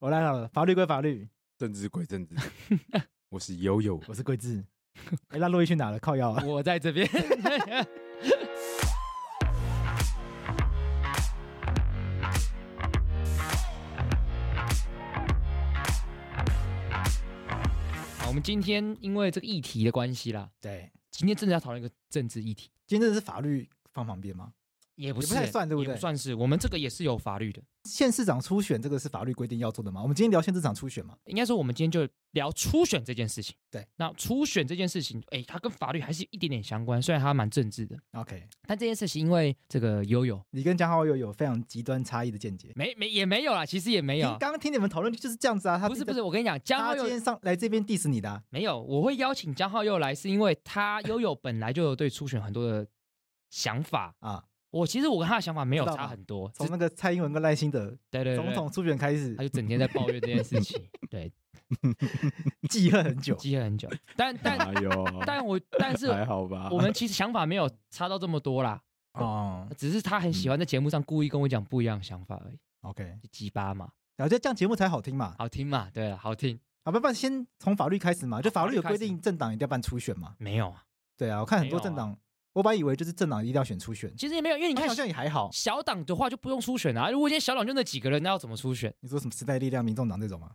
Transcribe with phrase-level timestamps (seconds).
[0.00, 1.28] 我来了，法律归法律，
[1.58, 2.34] 政治归政治。
[3.28, 4.64] 我是悠悠，我是桂智。
[5.28, 5.98] 哎，那洛伊去哪了？
[5.98, 6.42] 靠腰啊！
[6.48, 7.06] 我在这边。
[18.16, 22.70] 好，我们今天因为这个议题的关系啦，对，今天真的要讨论一个政治议题。
[22.86, 24.54] 今天真的是法律放旁边吗？
[25.00, 25.88] 也不是，也不太算，对不对？
[25.88, 27.62] 也不算是，我们这个也是有法律的。
[27.84, 30.02] 县市长初选这个是法律规定要做的吗？
[30.02, 31.16] 我们今天聊县市长初选嘛？
[31.24, 33.56] 应该说，我们今天就聊初选这件事情。
[33.70, 37.96] 对，那初选这件事情，哎，它跟法律还是一点点相关，虽然它蛮政治的。
[38.12, 42.70] OK，但这件事情因为这个悠悠，你跟江浩悠有非常极端差异的见解。
[42.74, 44.28] 没没也没有啦，其实也没有。
[44.38, 45.78] 刚刚听你们讨论就是这样子啊。
[45.78, 48.78] 他不是不是，我跟你讲，江浩悠今天上来这边 diss 你的、啊，没有。
[48.78, 52.86] 我会邀请江浩悠来，是因为他悠悠本来就有对初选很多的
[53.48, 54.44] 想法啊。
[54.70, 61.32] 我其实我跟他的想法没有差很多，从那个蔡英文跟赖清德对对，对总统初选开始，他就整天在抱怨这件事情， 对，
[62.68, 63.88] 记恨很久，记恨很久。
[64.16, 68.80] 但 但、哎、呦但我 但是还好吧，我们其实想法没有差到这么多啦，
[69.14, 72.58] 哦，只是他很喜欢在节目上故意跟我讲不一样的想法而已。
[72.82, 76.58] OK，鸡巴嘛，然后就这样节目才好听嘛，好听嘛，对了，好听。
[76.84, 80.34] 啊，不不，先从法律开始嘛，就法律有规定政党一定要办初选嘛？
[80.38, 80.84] 没有啊，
[81.16, 82.16] 对啊，我看很多政党。
[82.52, 85.48] 我本来以为就是政党一定要选初选，其实也没有，因为你看好像也还好。
[85.52, 87.08] 小党的话就不用初选啊。
[87.08, 88.92] 如果今天小党就那几个人，那要怎么初选？
[89.00, 90.50] 你说什么时代力量、民众党这种吗？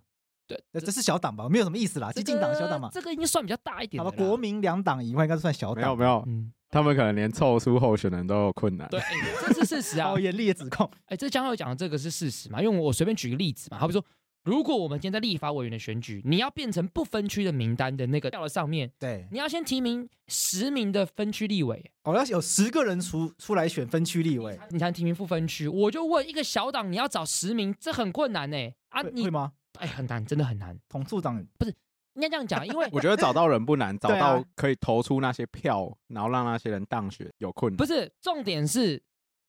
[0.45, 1.47] 对，这是小党吧？
[1.49, 2.89] 没有什么意思啦，激进党、小党嘛。
[2.91, 4.03] 这个应该算比较大一点。
[4.03, 5.83] 好吧，国民两党以外应该是算小党。
[5.83, 8.88] 没有没有，嗯，他们可能连凑出候选人都有困难。
[8.89, 8.99] 对，
[9.47, 10.09] 这是事实啊。
[10.09, 10.89] 好严厉的指控。
[11.05, 12.61] 哎，这江浩讲的这个是事实嘛？
[12.61, 14.03] 因为我随便举个例子嘛，好比说。
[14.45, 25.67] 如果我们今天在立法委员的选举，你要变成不分区的名单的那个掉了上面，对，你要先提名十名的分区立委，哦，要有十个人出出来选分区立委，你才能提名不分区。
[25.67, 28.57] 我就问一个小党，你要找十名，这很困难呢。
[28.89, 29.53] 啊，你会吗？
[29.79, 30.79] 哎，很难，真的很难。
[30.88, 31.73] 统促长不是
[32.13, 37.78] 应该这样讲，因为 我觉得找到人不难，找到可以投出那些票，然后让那些人当选有困难。
[37.78, 39.01] 不是，重点是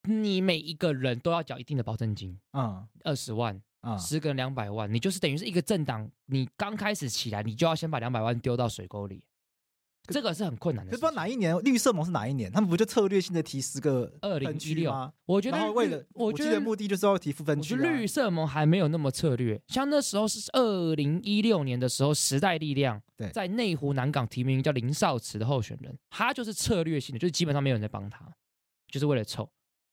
[0.09, 3.61] 你每一个人都要缴一定的保证金，嗯，二十万。
[3.87, 9.23] 啊，十个人两百万，你就是等于是一个政党，你刚开始起来，你就要先把两百万丢到水沟里，
[10.09, 10.91] 这个是很困难的。
[10.91, 15.13] 不知道哪一年绿色盟是哪一年，他们不就策略性的提十个二零一六吗？
[15.25, 17.77] 我觉得为了，我觉得目的就是要提不分区。
[17.77, 23.01] 绿色盟还没有那么策略，像那时候是二零一六年的时候，时代力量
[23.33, 28.29] 在内湖南港提名叫林少慈的候选人，他就是策略性的，就是基本上没有人在帮他，
[28.89, 29.49] 就是为了凑。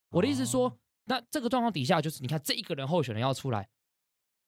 [0.10, 0.75] 我的意思是说，
[1.06, 3.70] 那这个状况底下，就是你看这一个人候选人要出来。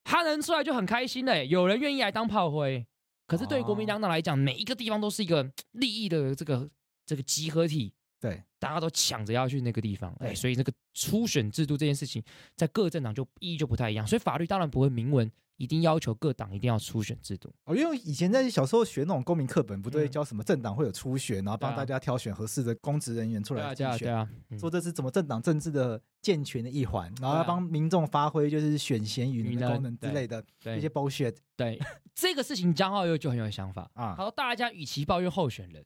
[0.05, 2.85] 他能出来就很开心嘞，有人愿意来当炮灰。
[3.27, 6.69] 可是对于国民党党来讲，每一个地方都是一个利益的这个
[7.05, 12.23] 这个集合体，对，大家都抢着要去那个地方，哎，所以那个初选制度这件事情，
[12.55, 14.05] 在各政党就意义就不太一样。
[14.05, 15.29] 所以法律当然不会明文。
[15.57, 24.29] 一定要求各党一定要初选制度哦，因为以前在小时候学那种公民课本，不都会教什么政党会有初选，然后帮大家挑选合适的公职人员出来竞选，对啊，
[24.59, 30.43] 说这是怎么政党政治的健全的一环，然后要帮民众发挥就是选贤与能的功能之类的
[30.77, 31.35] 一些 bullshit。
[31.55, 31.79] 对
[32.13, 34.13] 这个事情，江浩又就很有想法啊。
[34.17, 35.85] 他说，大家与其抱怨候选人，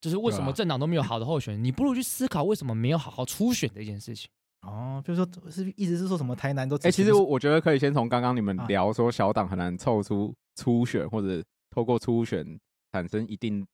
[0.00, 4.28] 就是为什么政党都没有好的候选人，你不如去思考为什么没有好好初选这件事情。
[4.62, 12.46] 哦，就是说是意思是说什么台南都哎、欸，其实我我觉得可以先从刚刚你们聊说小党很难凑出初选或者透过初选
[12.92, 13.66] 产生一定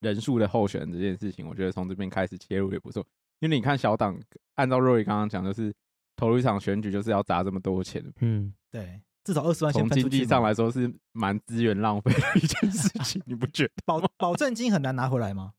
[0.00, 3.02] 人数的候选人这件事情，我觉得从这边开始切入也不错。
[3.40, 4.18] 因为你看小党
[4.56, 5.74] 按照 Roy 刚刚讲，就是
[6.14, 9.72] 投入一场选举就是要砸这么多钱，嗯，对，至少二十万。
[9.72, 13.72] 从经济上来说是蛮资源浪费的一件事情，你不觉得？
[13.86, 15.52] 保 保证金很难拿回来吗？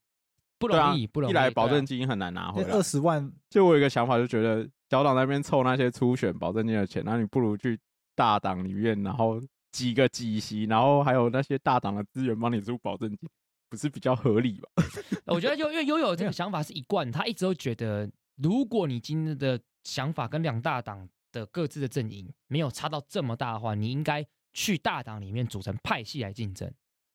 [0.60, 1.32] 不容易，不容易。
[1.32, 3.32] 一来保证金很难拿回来，二十万。
[3.50, 4.70] 就我有一个想法，就觉得。
[4.90, 7.80] 小党那边凑那些初选保证金的钱，那你不如去
[8.16, 9.42] 大党里面，然后
[9.72, 13.30] 几个几席，然后还有那些大党的资源帮你出保证金，
[13.70, 14.70] 不是比较合理吧？
[15.26, 26.72] 我觉得，就因为悠悠这个 想法是一贯，他一直都觉得，如果你今天的想法跟两大党的各自的阵营没有差到这么大的话，你应该去大党里面组成派系来竞争，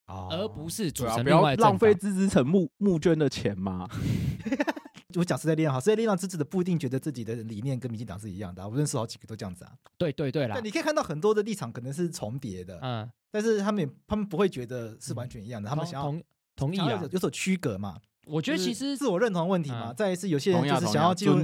[0.09, 3.89] 哦，而不是组成另外浪费支持成募募捐的钱吗？
[5.17, 9.73] 我讲时代力量好，时代力量支持的不一定觉得自己的理念跟民进党是一样的，我认识好几个都这样子啊。
[9.99, 16.23] 对对对啦，你可以看到很多的立场可能是重叠的，嗯，但是他们也他们不会觉得是完全一样的，他们想要同
[16.57, 17.99] 同意啊，有所区隔嘛。
[18.27, 21.39] 我觉得其实自我认同问题嘛，再一次有些人就是想要进入，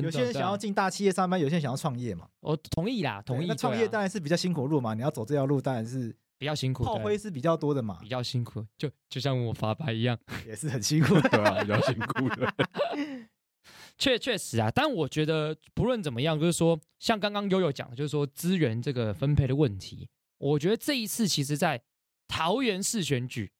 [0.00, 2.26] 有些人想要进大企业上班，有些人想要创业嘛。
[2.40, 3.46] 我同意啦，同意。
[3.46, 6.14] 那创业当然是比较辛苦的路嘛，你要走这条路当然是。
[6.44, 12.54] 比较辛苦，炮灰是比较多的嘛，比较辛苦，就就像我发白一样， 也是很辛苦，对啊，比较辛苦的。
[13.96, 20.06] 确确实啊，但我觉得不论怎么样，就是说，像刚刚悠悠讲的，就是说资源这个分配的问题，
[20.36, 21.80] 我觉得这一次其实，在
[22.28, 23.50] 桃园市选举、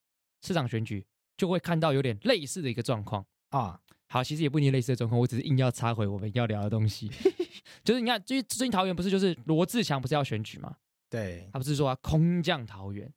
[0.43, 1.07] 市长选举，
[1.39, 3.81] 就会看到有点类似的一个状况啊。
[4.09, 7.11] 好，其实也不一定类似的状况，我只是硬要插回我们要聊的东西，
[7.83, 10.77] 就是你看，最最近桃园不是就是罗志强不是要选举吗？
[11.09, 13.13] 对，他不是说要空降桃园？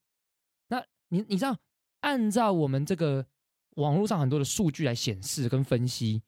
[0.68, 1.58] 那你你知道，
[2.02, 3.26] 按照我们这个
[3.76, 6.22] 网络上很多的数据来显示跟分析，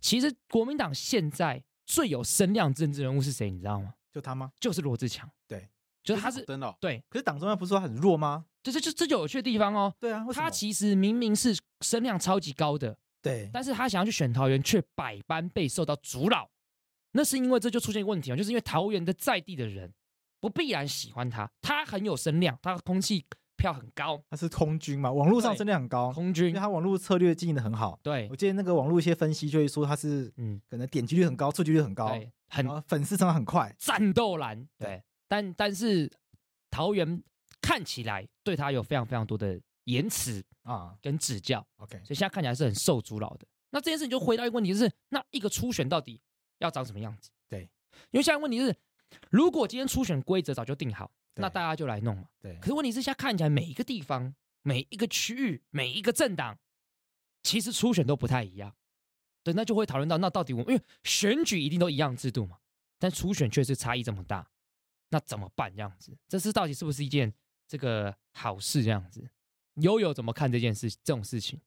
[0.00, 3.50] 其实国民党现在最有声量政治人物是谁？
[3.50, 3.94] 你知道吗？
[4.12, 4.52] 就他吗？
[4.60, 5.28] 就是罗志强。
[5.46, 5.68] 对，
[6.02, 6.74] 就是他是真的。
[6.80, 8.46] 对，可是党中央不是说他很弱吗？
[8.62, 9.94] 就这就这就有趣的地方哦。
[10.00, 16.50] 对啊，他其实明明是声量超级高的，对，但是他想要去选桃园，却百般被受到阻扰。
[17.12, 19.92] 那是因为这就出现一个问题啊，就是因为桃园的在地的人
[20.44, 23.24] 不必然喜欢他，他很有声量，他空气。
[23.56, 25.10] 票很高，他是空军嘛？
[25.10, 27.98] 网络上声量很高，空军，因为他网络策略经营的很好。
[28.02, 32.08] 对，我记得那个网络一些分析就会说他是，嗯，可能点击率很高，触及率很高，
[32.48, 34.68] 很粉丝成长很快，战斗蓝。
[34.76, 36.10] 对，但但是
[36.70, 37.22] 桃园
[37.62, 41.64] 看起来对他有非常非常多的言辞啊跟指教。
[41.76, 43.46] OK，所以现在看起来是很受阻挠的。
[43.70, 46.20] 那这件事情就回到一个问题，就是那一个初选到底
[46.58, 47.30] 要长什么样子？
[47.48, 47.62] 对，
[48.10, 48.76] 因为现在问题是，
[49.30, 51.10] 如果今天初选规则早就定好。
[51.36, 52.28] 那大家就来弄嘛。
[52.40, 52.56] 对。
[52.60, 54.32] 可是问题是，现在看起来每一个地方、
[54.62, 56.56] 每一个区域、每一个政党，
[57.42, 58.72] 其实初选都不太一样。
[59.42, 62.58] 对，那就会讨论到，那到底我们因为选举一定都一样制度嘛，
[63.00, 64.48] 但初选却是差异这么大，
[65.08, 65.74] 那怎么办？
[65.74, 67.34] 这样子，这是到底是不是一件
[67.66, 68.84] 这个好事？
[68.84, 69.28] 这样子，
[69.80, 70.88] 悠悠怎么看这件事？
[71.02, 71.60] 这种事情，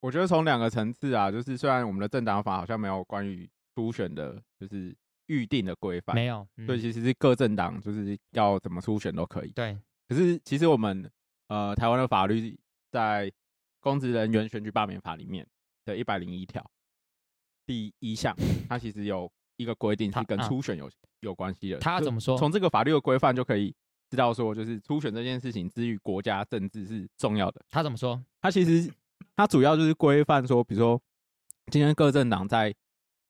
[0.00, 4.96] 我觉得从两个层次啊，就是虽然我们的政党法好像没有关于初选的，就是。
[5.32, 9.50] 预定的规范没有，所以其实是各政党就是要怎么初选都可以。
[9.52, 11.10] 对，可是其实我们
[11.48, 12.54] 呃台湾的法律
[12.90, 13.30] 在
[13.80, 15.46] 《公职人员选举罢免法》里面
[15.86, 16.62] 的一百零一条
[17.64, 18.36] 第一项，
[18.68, 20.90] 它其实有一个规定是跟初选有
[21.20, 21.78] 有关系的。
[21.78, 22.36] 他怎么说？
[22.36, 23.74] 从这个法律的规范就可以
[24.10, 27.64] 知道说，就是初选这件事情之于国家政治是重要的。
[27.70, 28.22] 他怎么说？
[28.42, 28.92] 他其实
[29.34, 31.00] 他主要就是规范说，比如说
[31.70, 32.74] 今天各政党在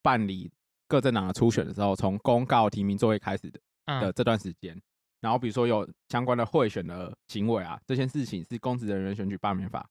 [0.02, 0.50] 办理。
[0.92, 3.58] 各政党的初选的时候，从公告提名作业开始的
[3.98, 4.82] 的这段时间，嗯、
[5.22, 9.88] 然后比如说有相关的贿选的行为啊，这些事情是公职人员选举罢免法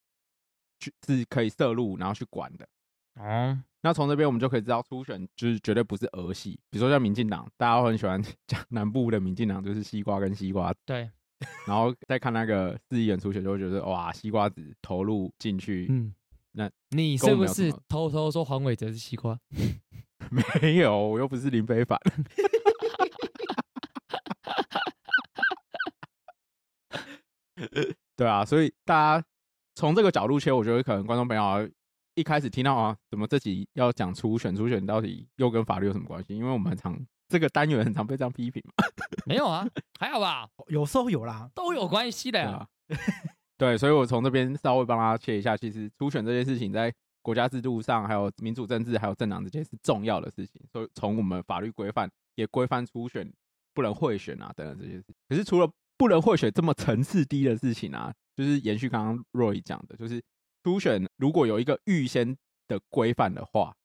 [0.79, 2.67] 去是可以涉入然后去管的。
[3.15, 6.51] 嗯，那从这边我们就可以知道，初选就是绝对不是儿戏。
[6.69, 10.71] 比如说像民进党，大家都很喜欢 讲南部的民进党就是西瓜跟西瓜。
[10.85, 11.09] 对，
[11.65, 15.87] 然后再看那个市议员初选，就会觉得哇，西瓜子投入进去。
[15.89, 16.13] 嗯，
[16.51, 19.39] 那你是不是偷偷说黄伟哲是西瓜？
[20.61, 21.99] 没有，我又不是林非凡。
[28.15, 29.25] 对啊，所以大家
[29.75, 31.69] 从这个角度切，我觉得可能观众朋友
[32.15, 34.55] 一开始听到啊，怎么这集要讲初选？
[34.55, 36.35] 初选到底又跟法律有什么关系？
[36.35, 38.73] 因为我们很常这个单元很常被这样批评嘛。
[39.25, 39.67] 没有啊，
[39.99, 42.67] 还好吧，有时候有啦，都有关系的呀。
[43.57, 46.93] 对，所以我从这边稍微帮他切一下，其实初选这件事情在。
[47.21, 53.31] 国家制度上，还有民主政治，还有政党这些是重要的事情，所以从我们法律规范也规范初选
[53.73, 55.05] 不能贿选啊等等这些事。
[55.29, 60.21] 可是除了不能贿选这么层次低的事情啊，就是延续刚刚 Roy 讲的，就是
[60.63, 62.35] 初选如果有一个预先
[62.67, 63.75] 的规范的话，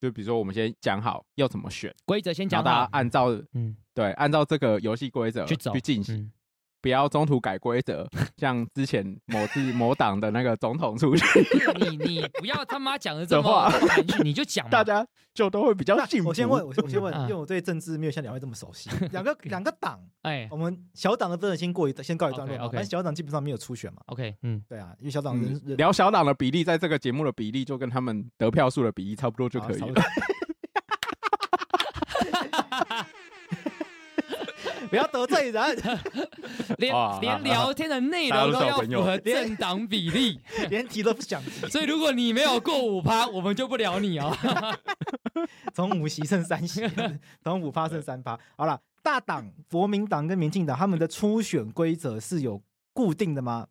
[0.00, 6.16] 就比如说我们先讲好要怎么选，规则先讲好，大家按照嗯对，按照这个游戏规则去走去进行。
[6.16, 6.32] 嗯
[6.80, 8.06] 不要中途改规则，
[8.36, 11.24] 像之前某次某党的那个总统出去，
[11.80, 13.72] 你你不要他妈讲的这么话，
[14.22, 16.28] 你就讲， 大家就都会比较信服。
[16.28, 18.88] 我先问，我先我先问，因为我对政治没有像两位这么熟悉。
[19.10, 22.56] 两个两个党，哎，我们小党的真的先过一先告一段落。
[22.66, 24.00] OK，但小党基本上没有初选嘛。
[24.06, 30.02] OK，嗯，对啊，因为小党人聊小党的比例，在这个节目的比例就跟他们得票数的比例差不多就可以了。
[34.88, 35.62] 不要得罪人，
[36.78, 40.40] 连连聊天的内容都要符合政党比例，
[40.70, 41.50] 连提都不想提。
[41.68, 44.36] 所以如果你没有过五趴，我们就不聊你哦。
[45.74, 46.82] 从五席剩三席，
[47.42, 48.38] 从五趴剩三趴。
[48.56, 52.60] 好了，大党国民党跟民进党他们的初选规则是有
[52.92, 53.68] 固定的吗？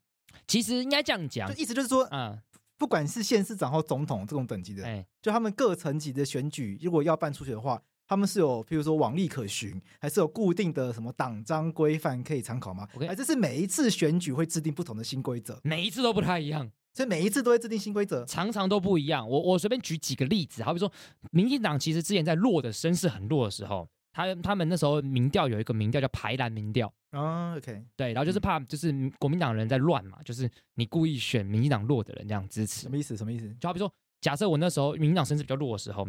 [0.48, 2.40] 其实应该这样讲，就意思就是说，嗯，
[2.78, 7.82] 不管是县市长或总统这种等级的，哎，就他们各层级的选举，如果要办初选的话。
[8.08, 12.88] 他们是有，譬如说网例可循，还是有固定的什么党章规范可以参考吗？
[13.02, 19.30] 哎，这是每一次选举会制定不同的新规则，每一次都不太一样，所以每一次都会制定新规则，常常都不一样。
[19.30, 20.90] 我我随便举几个例子，好比说，
[21.32, 33.18] 民进党其实之前在弱的声势很弱的时候，他他们那时候民调有一个民调叫排蓝民调啊，OK，对，然后就是怕就是国民党人在乱嘛，就是你故意选民进党弱的人这样支持，什么意思？
[33.18, 33.54] 什么意思？
[33.60, 33.92] 就好比说。
[34.20, 36.04] 假设我那时候民进党声势比较弱的时候，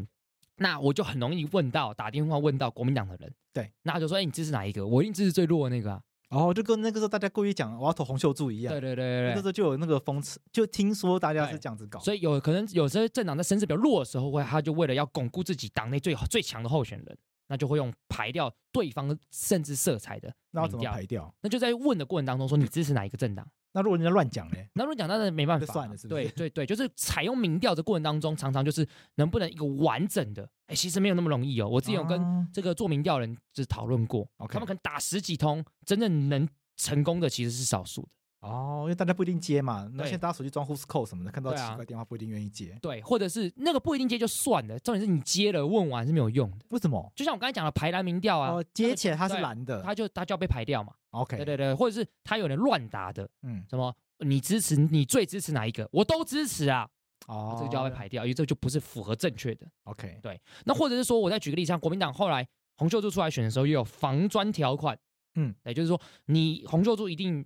[0.59, 4.87] 那我就很容易问到打电话问到国民党的人，对，那就说，哎，你支持哪一个？
[4.87, 6.03] 我一定支持最弱的那个啊。
[6.31, 21.35] 哦，就跟那个时候大家故意讲我要投洪秀柱一样，对对对对，那个时候就有那个风刺，就听说大家是这样子搞，所以有可能有些政党在声势比较弱的时候，会他就为了要巩固自己党内最最强的候选人，那就会用排掉对方甚至色彩的，那要怎么排掉？
[21.43, 23.47] 那就在问的过程当中说你支持哪一个政党？
[23.73, 24.57] 那如果人家乱讲呢？
[24.73, 26.23] 那乱讲那是没办法，算了，是不是？
[26.23, 28.87] 对对对，就是采用民调的过程当中，常常就是
[29.17, 31.69] 能不能一个完整的，哎，其实没有那么容易哦。
[31.69, 38.09] 我之前有跟这个做民调人就是讨论过，啊、他们可能打十几通，真正能成功的其实是少数的。
[38.49, 42.79] 哦，因为大家不一定接嘛，那现在大家手机装 Who's Call 什么的，看到奇怪电话不一定愿意接。
[42.81, 46.65] 对，或者是那个不一定接就算了，重点是你接了问完是没有用的。
[46.71, 47.13] 为什么？
[47.15, 50.93] 就像我刚才讲的排蓝民调啊，哦、接起来他是蓝的，他就他就要被排掉嘛。
[51.11, 55.89] OK，对对对，或者是他有人乱答的，嗯，什么你支持你最支持哪一个？
[55.93, 56.89] 我都支持啊。
[57.27, 59.67] 哦，这个就要被排掉，因为这个就不是符合正确的。
[59.85, 60.41] OK，对。
[60.65, 64.99] 那或者是说，我再举个例子，像国民党后来洪秀柱出来选的时候，也有防专条款。
[65.35, 67.45] 嗯，也就是说，你洪秀柱一定。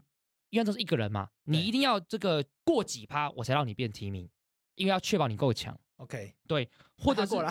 [0.52, 4.28] 因为都是一个人嘛，你一定要这个过几趴，我才让你变提名，
[4.74, 5.74] 因为要确保你够强。
[5.96, 6.68] OK，对，
[6.98, 7.50] 或者过来，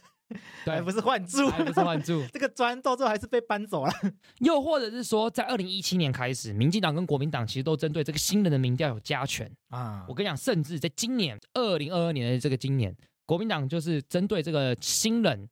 [0.64, 3.92] 对，不是换柱，还不是换柱， 这个砖到最后还是被搬走了。
[4.40, 10.06] 又或者是说，在二零一七年开始，民进党跟国民党其实都针对这个新人的民调有加权啊。
[10.08, 15.46] 我跟你讲，甚至在今年二零二二年的这个今年，国民党就是针对这个新人，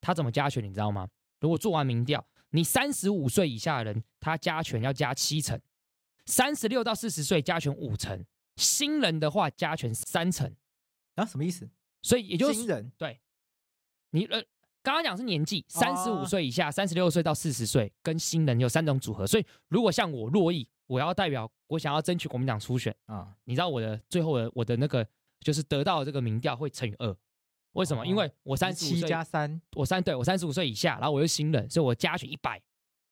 [0.00, 1.08] 他怎么加权，你知道吗？
[1.40, 5.60] 如果做完民调，你三十五岁以下的人，他加权要加七成。
[6.28, 8.22] 三十六到四十岁加权五成，
[8.56, 10.54] 新人的话加权三成，
[11.14, 11.66] 啊，什么意思？
[12.02, 13.18] 所以也就是新人对，
[14.10, 14.38] 你呃
[14.82, 19.26] 刚刚讲是年纪，三十五岁以下，三十六岁到四十岁跟新人有三种组合。
[19.26, 25.06] 所以如果像我珞亦，我要代表我想要争取国民党初选啊，你知道我的最后的我的那个
[25.40, 27.16] 就是得到这个民调会乘以二，
[27.72, 28.06] 为什么？
[28.06, 32.62] 因为我三十五岁七加三，我三对我三十五岁以下，然后我又新人，所以我加权一百。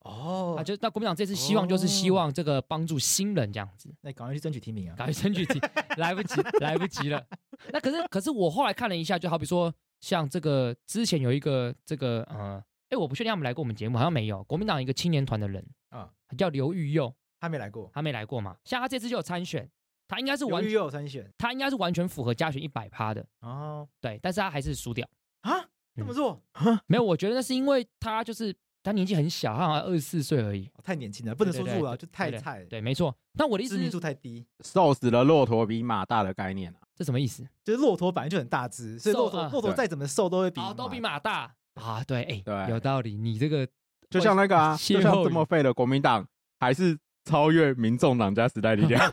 [0.07, 5.61] 哦，啊，就那国民党这次希望就是希望这个帮助新人这样子，那赶快去争取提名啊，赶快争取提，
[5.97, 7.25] 来不及，来不及了。
[7.73, 14.45] 那可是可是我后来看了一下，就好比说像这个之前有一个这个呃，哎，我不确定他们来过我们节目，好像没有。
[14.45, 16.09] 国民党一个青年团的人啊，
[16.39, 18.57] 叫刘玉佑，他没来过，他没来过嘛。
[18.65, 19.69] 像他这次就有参选，
[20.07, 23.89] 他应该是完全有参选，他应该是完全符合加权一百趴的哦。
[24.01, 25.09] 对，但是他还是输掉
[25.41, 25.69] 啊？
[25.97, 26.41] 这么做？
[26.87, 28.55] 没有，我觉得那是因为他就是。
[28.87, 32.65] 他年纪很小，他好像二十四岁而已，太年轻了，不能说输了，就太菜。
[32.67, 33.13] 对，没错。
[33.33, 37.45] 那我的意思，知名度太低，瘦死了骆驼比马大的概念啊，这什么意思？
[37.65, 42.05] 就是骆驼本来就很大只，所以骆驼骆驼再怎么瘦都会比都比马大啊。
[42.05, 43.17] 对，哎，对，有道理。
[43.17, 43.67] 你这个
[44.09, 46.25] 就像那个啊，就像这么废的国民党，
[46.61, 49.13] 还是超越民众党加时代力量。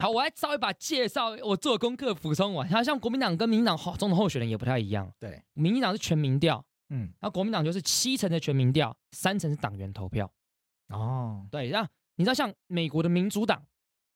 [0.00, 2.66] 好，我来稍微把介绍我做的功课补充完。
[2.70, 5.12] 好像国民党跟民进党总统候选人也不太一样。
[5.20, 10.32] 对，民进党是全民调，嗯，那国民党就是七成的全民调，三成是党员投票。
[10.88, 13.62] 哦，对，那你知道像美国的民主党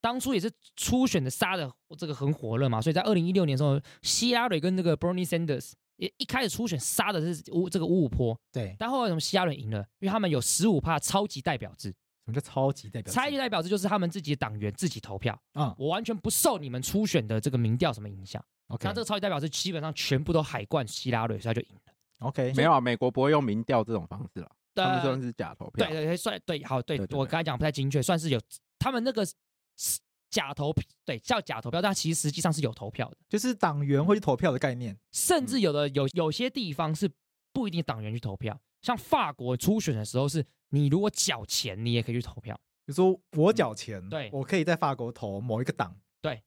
[0.01, 8.35] 当初也是初选的杀的这个很火热嘛，所以在二零一六年的时候，希拉蕊跟那个 Bernie Sanders 也一开始初选杀的是五这个五五坡。
[8.51, 11.95] 对，但后来什么希拉蕊赢了，因为他们有十五趴超级代表制。
[12.25, 13.13] 什么叫超级代表？
[13.13, 18.43] 超级代表制就是他们自己的党员自己投票啊，嗯、我完全不受你们初选的这个民调什么影响。
[18.69, 21.93] OK，那这个超级代表制基本上全部都海冠希拉瑞，所以他就赢了。
[22.21, 25.87] OK，没有啊，美国不会用民调这种方式了，他们算是假投票。
[25.87, 28.41] 对对对，算对，好，对，对，对，对我刚才讲不太精确，算是有
[28.79, 29.23] 他们那个
[30.31, 30.73] 假投，
[31.05, 34.97] 对，叫假投票，但其实实际上是有投票的，就是党员会去投票的概念。
[35.13, 37.11] 甚至有的有有些地方是
[37.53, 40.43] 不一定党员去投票，像法国初选的时候是。
[40.75, 42.59] 你如果缴钱，你也可以去投票。
[42.85, 45.97] 比如说我缴钱，对，我可以在法国投某一个党。
[46.21, 46.43] 对，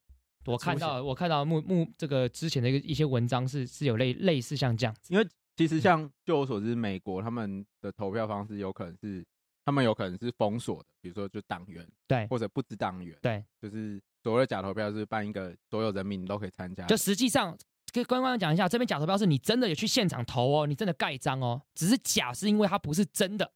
[0.45, 5.13] 我看到我看到目目这个之前的一个一些文章是是有类类似像这样子。
[5.13, 9.25] 因为其实像就我所知，美国他们的投票方式有可能是
[9.65, 16.85] 他们有可能是封锁的，比如说就党员，对，或者不止党员，对，就是所谓的假投票是办一个所有人民都可以参加。
[16.85, 17.57] 就实际上
[17.91, 23.51] 跟官方讲一下，这边假投票是你真的有去现场投哦，你真的盖章哦，只是假是因为它不是真的。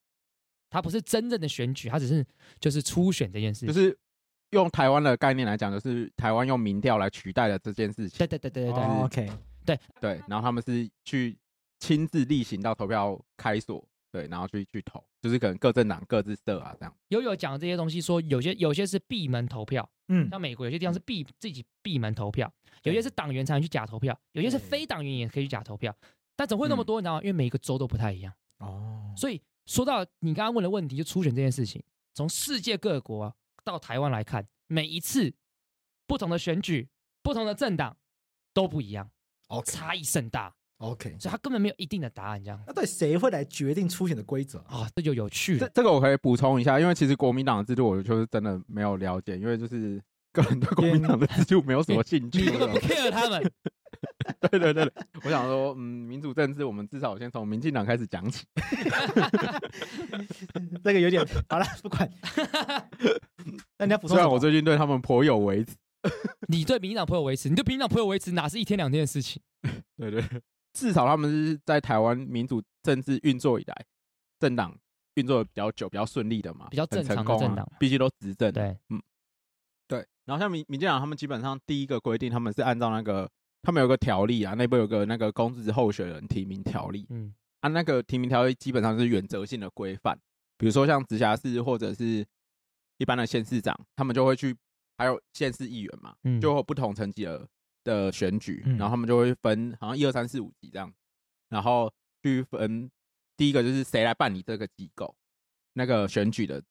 [0.71, 2.25] 它不是真正的选举，它只是
[2.59, 3.67] 就是初选这件事。
[3.67, 3.95] 就是
[4.51, 8.17] 用台湾的概念来讲，就是台湾用民调来取代了这件事情。
[8.17, 8.83] 对对对对对对。
[9.03, 9.31] OK，
[9.65, 10.21] 对对。
[10.27, 11.37] 然后他们是去
[11.79, 16.95] 亲自例行到投票开锁，对，然后去去投，就是可能各政党各自设啊这样。
[17.09, 22.49] 有有讲这些东西，说有些有些是闭门投票，嗯，像美国有些地方是闭自己闭门投票，
[22.83, 25.93] 有些是党员才能去假投票，有些是非党员也可以去假投票，
[26.35, 27.01] 但怎么会那么多？
[27.01, 27.21] 你知道吗？
[27.21, 29.41] 因为每一个州都不太一样哦，所以。
[29.65, 35.33] 说到你刚刚问的问题，就初选这件事情，从世界各国到台湾来看，每一次
[36.07, 36.89] 不同的选举、
[37.21, 37.95] 不同的政党
[38.53, 39.09] 都不一样
[39.65, 42.43] 差异甚大，OK，所以他根本没有一定的答案。
[42.43, 44.89] 这样，那到底谁会来决定初选的规则啊？
[44.95, 45.59] 这就有趣了。
[45.59, 50.01] 这这个我可以补充一下，因为其实国民党的制度，我就是真的没有了解，因为就是
[50.31, 53.51] 个人对国民党的制度没有什么兴趣，你根本不 care 他们。
[54.39, 54.91] 对对对，
[55.23, 58.45] 我想说，嗯，民主政治，我们至少先从民进党开始讲起。
[60.83, 62.09] 这个有点好了，不管。
[63.77, 64.15] 那你要补充。
[64.15, 65.75] 虽然我最近对他们颇有微词。
[66.47, 69.39] 你对民进党颇有微词，你对民进党颇有微词，哪是一天两天的事情？
[69.97, 70.23] 对对，
[70.73, 73.85] 至少他们是在台湾民主政治运作以来，
[74.39, 74.75] 政党
[75.15, 78.51] 运作的比较久、比较顺利的嘛，比较正常的政党，毕竟都执政。
[78.51, 78.99] 对，嗯，
[79.87, 80.05] 对。
[80.25, 83.29] 然后像民民进党，他们基本上第一个规定，他们是按照那个。
[83.63, 87.05] 他们有个条例啊，内部有个那个公职候选人提名条例。
[87.09, 90.19] 嗯，啊，那个提名条例基本上是原则性的规范，
[90.57, 92.25] 比如说像直辖市或者是
[92.97, 94.55] 一般的县市长，他们就会去，
[94.97, 97.47] 还有县市议员嘛，就会有不同层级的
[97.83, 100.91] 的选举，然后他们就会分好像一二三四五级这样，
[101.49, 101.91] 然后
[102.23, 102.89] 去分
[103.37, 105.15] 第一个就是谁来办理这个机构
[105.73, 106.61] 那个选举的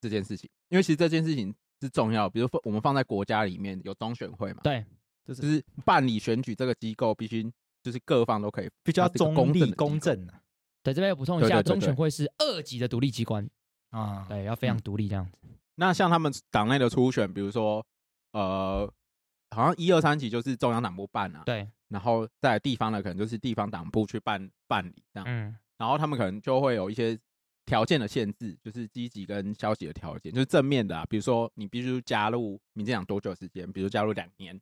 [0.00, 4.84] 这件事情，因为其实这件事情是重要，比如说我们放在国家里面有中选会嘛，对。
[5.34, 7.50] 就是办理选举这个机构必须
[7.82, 10.34] 就是各方都可以比较中立公正的。
[10.82, 13.48] 对，这边要补充一下，中选会是二级的独立机关
[13.90, 15.32] 啊，对，要非常独立这样子。
[15.74, 17.84] 那像他们党内的初选，比如说
[18.32, 18.90] 呃，
[19.50, 27.18] 好像一二三级就是中央党部办啊，对，然后在地方的可能就是地方党部去办办理这样，嗯，然后他们可能就会有一些
[27.66, 34.58] 条件的限制，就是积极跟消极的条件，就是正面的啊，比如说你必须加入民进党多久时间，比如加入两年。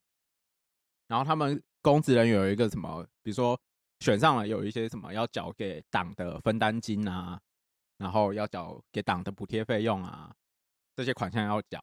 [1.08, 3.56] 然后他们公职人员有一个什么，比如说
[4.00, 7.40] 选上了有一些什么要缴给党的分担金啊，
[7.98, 10.34] 然后要缴给党的补贴费用啊，
[10.96, 11.80] 这些款项要缴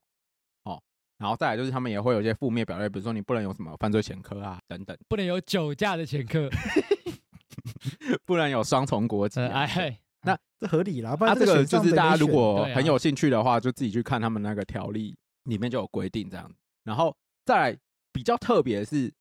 [0.63, 0.82] 哦。
[1.18, 6.50] 然后再来就是他们也会有一些负面表列，比如说你不能有什么犯罪前科啊等等，不能有酒驾的前科，
[8.25, 9.48] 不能有双重国籍、啊。
[9.48, 11.15] 哎嘿，那这合理啦。
[11.20, 16.54] 那这个就是大家如果很有兴趣的话，就自己去看他们那个条例里面就有规定这样。
[16.84, 17.80] 然后再来。
[18.13, 19.12] 比较特别的是，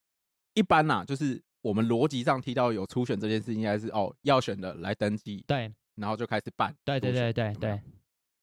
[0.54, 7.80] 一般呐、啊，就是我们逻辑上提到有初选这件事，应该是哦要选的来登记，对，然后就开始办，对对对对对，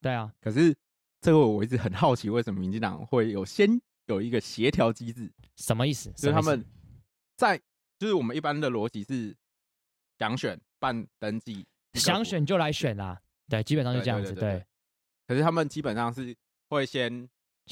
[0.01, 0.33] 对啊。
[0.41, 0.75] 可是
[1.21, 5.31] 这个我一直很好奇，为什么民进党会有先有一个协调机制？
[5.55, 6.09] 什么意思？
[6.13, 6.65] 就是他们
[7.37, 7.55] 在
[7.99, 9.35] 就是我们一般的逻辑是
[10.17, 14.65] 想选办登记，想选就来选啦，对，基本上是这样子，对。
[15.27, 16.35] 可是他们基本上是
[16.69, 17.29] 会先。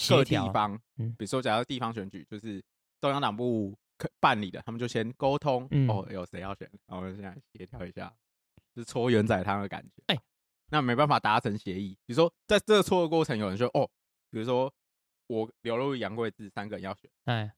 [0.10, 2.64] 各地方，嗯，比如说，假如地方选举就是
[3.02, 3.76] 中央党部
[4.20, 8.14] 办理的，他们就先沟通，嗯、哦，有谁要选，然后现在协调一下，
[8.76, 10.04] 就是搓圆仔汤的感觉。
[10.08, 10.22] 哎、欸，
[10.70, 13.90] 那没办法达成协议，比如说在这个搓的过程，有人说，哦，
[14.30, 14.72] 比如说
[15.28, 17.52] 我刘珞亦、杨贵志三个人要选，哎、欸，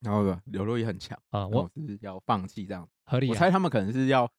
[0.00, 3.30] 然后刘珞亦很强啊，我是要放弃这样子，合理、啊。
[3.30, 4.32] 我猜他们可能是要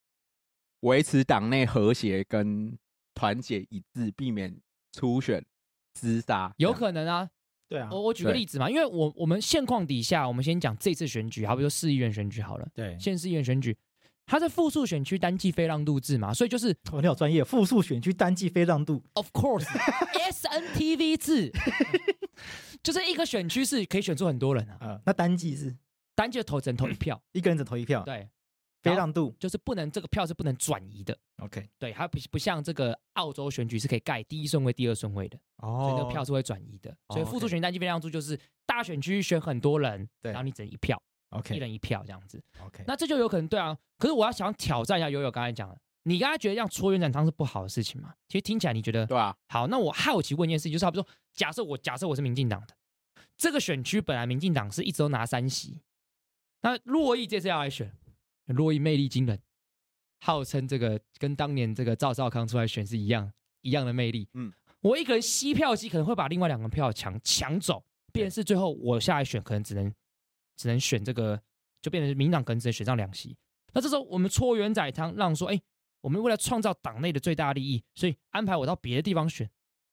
[0.80, 2.78] 维持党内和谐跟
[3.13, 4.60] 团结一致，避免
[4.92, 5.46] 初选
[5.94, 7.30] 厮杀，有可能啊。
[7.74, 13.76] 对啊，我我举个例子嘛，因为我我们现况底下，我们先讲这次选举，好比说市议员选举好了，对，县市议员选举，
[14.28, 21.52] 它是复数选区单季非让渡制嘛，所以就是 哦，你好专业，复数选区单季非让渡，Of course，SNTV 制，
[22.84, 25.76] 就是一个选区是可以选出很多人啊，呃、那单季是？
[26.16, 28.30] 单计投只能投一票，一个人只投一票，对。
[28.84, 31.17] 非让度就是不能，这个票是不能转移的。
[31.38, 35.39] OK，对，它不不像这个澳洲选举是可以盖第一顺位、第二顺位的。
[35.58, 36.96] 哦，所以那个票是会转移的。
[37.10, 42.41] 所以复数选举单计非让渡就是大选区选很多人，然后你只一票，OK，一人一票这样子。
[42.65, 43.78] OK，那这就有可能对啊。
[43.98, 48.13] 可是我要想挑战一下悠悠刚才讲的，你刚才觉得这样搓圆仔汤是不好的事情吗？
[48.28, 49.34] 其实听起来你觉得对啊。
[49.48, 52.76] 好，那我好奇问一件事情，就是差不多假设我假设我是民进党的，
[53.38, 55.82] 这个选区本来民进党是一直都拿三席，
[56.62, 57.91] 那珞亦这次要来选，
[58.56, 59.39] 珞亦魅力惊人。
[60.20, 64.30] 号称这个跟当年这个赵少康出来选是一样一样的魅力。
[64.34, 69.94] 嗯，我一个人吸票机可能会把另外两个票抢抢走，变成是最后我下来选可能只能
[70.56, 71.42] 只能选这个，
[71.82, 73.36] 就变成民党可能只能选上两席。
[73.74, 75.62] 那这时候我们搓圆仔汤，让说哎，
[76.00, 79.50] 我们为了创造党内的最大利益，所以安排我到别的地方选，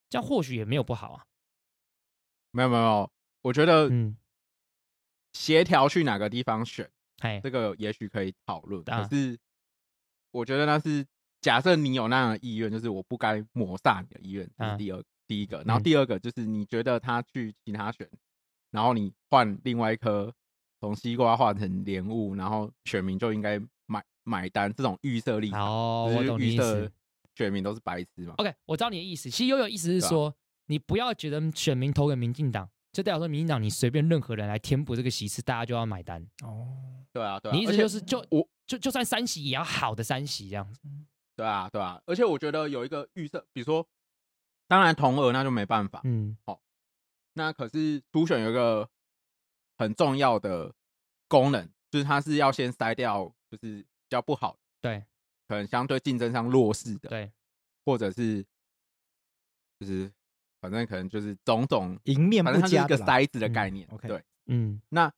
[0.09, 1.25] 这样或许也没有不好啊。
[2.51, 4.15] 没有没有，我觉得嗯，
[5.33, 6.89] 协调去哪个地方选，
[7.21, 9.37] 哎，这个也许可以讨论，可是。
[10.33, 11.05] 我觉得那是
[11.41, 14.49] 假设你有那样的意愿，就是我不该抹杀你的意愿。
[14.57, 18.09] 这是第二、啊、第一个，然后第二个就是你觉得他去其他选，
[18.69, 20.33] 然后你换另外一颗
[20.79, 24.73] 从西瓜换成莲雾，然后选民就应该买买单。
[24.73, 26.89] 这种预设立场，哦，我懂你意思。
[27.35, 29.29] 选民都是白痴嘛？OK，我知道你的意思。
[29.29, 30.33] 其实悠悠意思是说，
[30.67, 36.21] 你不要觉得选民投给民进党就代表说民进党你随便任何人来填补这个席次，大家就要买单。
[36.43, 36.67] 哦，
[37.13, 37.55] 对啊，对啊。
[37.55, 40.81] 你意思就是就我就就算三席也要好的三席这样子。
[41.35, 42.01] 对啊，对啊。
[42.05, 43.87] 而且我觉得有一个预设，比如说，
[44.67, 46.01] 当然同额那就没办法。
[46.03, 46.59] 嗯，好、哦。
[47.33, 48.89] 那可是初选有一个
[49.77, 50.73] 很重要的
[51.29, 55.05] 功能，就是它是要先筛掉，就是比较不好的，对，
[55.47, 57.31] 可能相对竞争上弱势的，对，
[57.85, 58.45] 或者是
[59.79, 60.11] 就是
[60.61, 63.85] 反正可能就是种种赢面不佳，反正它是一个筛子的概念。
[63.91, 65.11] 嗯、对，嗯，那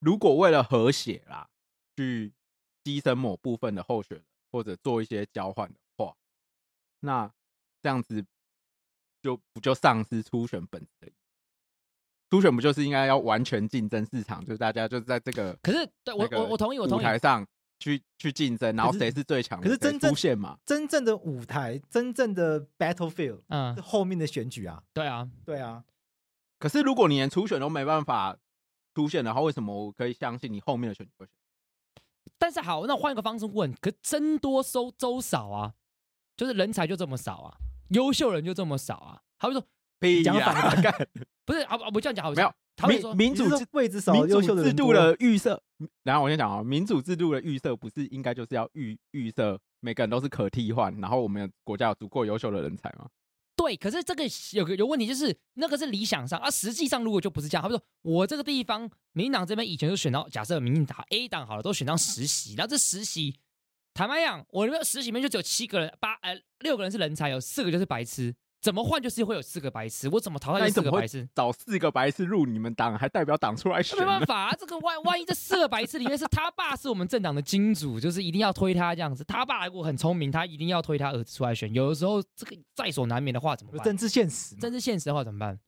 [0.00, 1.48] 如果为了和谐啦，
[1.96, 2.34] 去
[2.84, 6.14] 牺牲某部分的候选人，或者做一些交换的话，
[7.00, 7.32] 那
[7.80, 8.26] 这样子。
[9.24, 11.14] 就不就丧失初选本质的意义？
[12.28, 14.44] 初选不就是应该要完全竞争市场？
[14.44, 17.42] 就是大家就是在这个可是对我我我同意我同意台上
[17.84, 19.66] 去去竞争，然后谁是最强的？
[19.66, 20.56] 可是真正出现嘛？
[20.64, 25.84] 真正的舞台，真正的 battlefield，嗯，后面的选举啊，对啊，对啊。
[26.58, 28.34] 可是如果你连初选都没办法
[28.94, 31.32] 出现的话，为什么我可以相信你后面的选举会选？
[32.38, 35.74] 但是好，那换一个方式问，可僧多收周少啊，
[36.38, 37.58] 就是人才就这么少啊。
[37.90, 39.20] 优秀人就这么少啊？
[39.38, 39.62] 他会说，
[40.24, 41.06] 讲反 干，
[41.44, 41.76] 不是啊？
[41.90, 42.50] 不这样讲，好没有。
[42.76, 45.62] 他们说，民主制位置少，优秀的制度的预设。
[46.02, 53.08] 然后我先讲啊，民主制度的预设不是应该就是要预预设每个人都是可替换，然后我们国家有足够优秀的人才吗？
[53.56, 57.62] 对，可是这个有个有问题，就是那个是理想上啊，实际上如果就不是这样。
[57.62, 58.80] 他说，我这个地方
[59.12, 63.36] 民进党这边以前就选到，假设民进党 A 党好了，都选到实习，然后这实习。
[63.94, 68.34] 坦白讲，我那边实习里面就只有七个人，八呃六个人是人才，有四个就是白痴。
[68.64, 71.28] 怎么换就是会有四个白痴，我怎么淘汰四个白痴？
[71.34, 73.98] 找四个白痴入你们党，还代表党出来选？
[73.98, 79.22] 没办法啊，这个万万一这四个白痴里面是他爸是我们政党的金主，就是一定要推他这样子。
[79.24, 81.70] 他爸如果很聪明，他一定要推他儿子出来选。
[81.74, 83.84] 有的时候这个在所难免的话怎么办？
[83.84, 85.60] 政治现实，政治现实的话怎么办？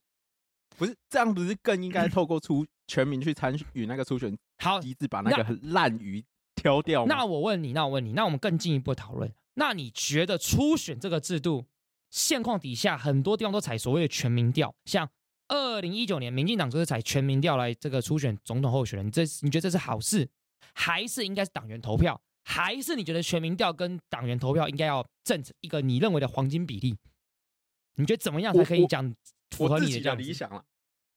[0.75, 6.25] 不是这样，不是更应该透过出全民去参与那个初选好机制，把那个很烂鱼。
[6.55, 7.05] 挑掉。
[7.05, 9.31] 那我问你，那我问你，那我们更进一步讨论。
[9.53, 11.65] 那你觉得初选这个制度
[12.17, 15.07] 现况底下，很多地方都采所谓的全民调，像
[15.49, 20.27] 二零一九年民进党就是采全民调来这个初选总统候选人，这你觉得这是好事，
[20.73, 26.97] 还是应该是党员投票，还是你觉得全民调跟党员投票应该要正一个你认为的黄金比例？
[27.97, 29.15] 你觉得怎么样才可以讲
[29.51, 30.65] 符合你的，的理想了？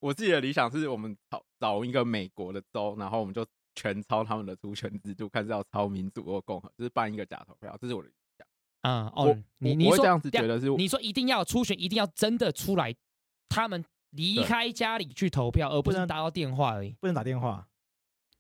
[0.01, 3.47] 我自己的理想是我们找找一个美国的州，然后我们就。
[3.77, 8.11] 全抄他们的初选制度，看是要抄民主或共和，就是办一个假投票，这是我的。
[8.83, 10.69] 啊、嗯，哦，你你说这样子觉得是？
[10.71, 12.95] 你说一定要初选，一定要真的出来，
[13.49, 17.67] 他们离开家里去投票，而不是打到电话而已，不能打电话。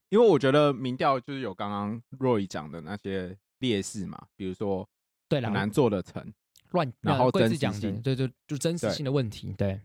[0.08, 4.88] 因为我觉得民调就是有刚刚 Roy 讲的那些劣势嘛，比如说
[5.28, 6.32] 对很难做得成，
[6.70, 9.80] 乱，然后真实性，对对，就真实性的问题，对。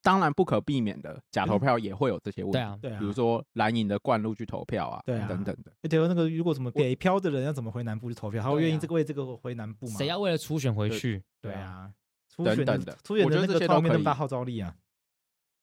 [0.00, 2.58] 对当然不可避免的，假投票也会有这些问题。
[2.58, 5.72] 对啊，对啊，比如说蓝营的灌入去投票啊，对啊，等等的。
[5.88, 9.94] 对，那个如果什么北漂的人要怎么回南部去投票，他会愿意这个为这个回南部吗？
[9.98, 11.22] 谁要为了初选回去？
[11.40, 11.92] 对啊，
[12.36, 12.96] 等等的。
[13.02, 14.74] 初选的那个方面那么大号召力啊。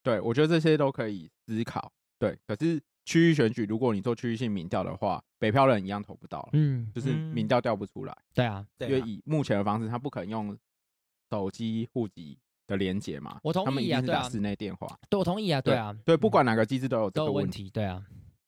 [0.03, 1.91] 对，我觉得这些都可以思考。
[2.19, 6.49] 对，可是区域选举，如果你做区域性民调的话，北漂的人一样投不到了。
[6.53, 8.15] 嗯，就是民调调不出来。
[8.33, 10.55] 对啊，因为以目前的方式，他不可能用
[11.31, 12.37] 手机户籍。
[12.67, 18.03] 的连接嘛，我同意啊，对啊，室内电话，对，我同意啊，对啊，对，不管哪个机制都有这个问题，对啊。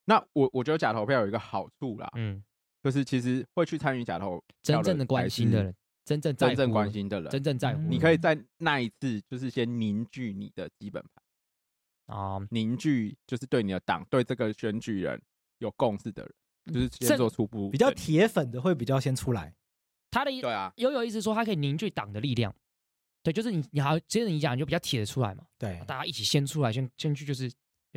[0.06, 2.43] 那我我觉得假投票有一个好处啦，嗯，
[2.82, 5.75] 就是其实会去参与假投票，真正的关心的人，
[6.06, 11.03] 真正真正关心的人，真正在乎，你可以在那一次就是先凝聚你的基本
[12.08, 15.21] 盘啊，凝聚就是对你的党对这个选举人
[15.60, 19.53] 有共识的人，就是先做初步比较铁粉的会比较先出来，
[20.10, 22.56] 他的对啊，悠悠意思说他可以凝聚党的力量。
[23.28, 25.44] 对，就是你，你好，接着你讲，你就比较铁的出来嘛。
[25.58, 27.52] 对，大家一起先出来，先先去，就是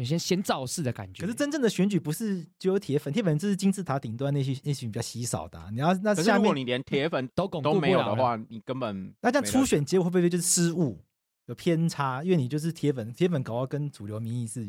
[0.05, 1.23] 先先造势的感觉。
[1.23, 5.69] 可是真正的选举不是只有铁粉，铁粉就是金字塔顶端那些那些比较稀少的、啊。
[5.71, 10.99] 你要那下面，如果你连铁粉都都没有的话，你根本那这样初选结果会不会就是失误、
[11.47, 12.25] 有偏差？
[12.25, 14.69] 因为你就是铁粉，铁粉搞到跟主流民意是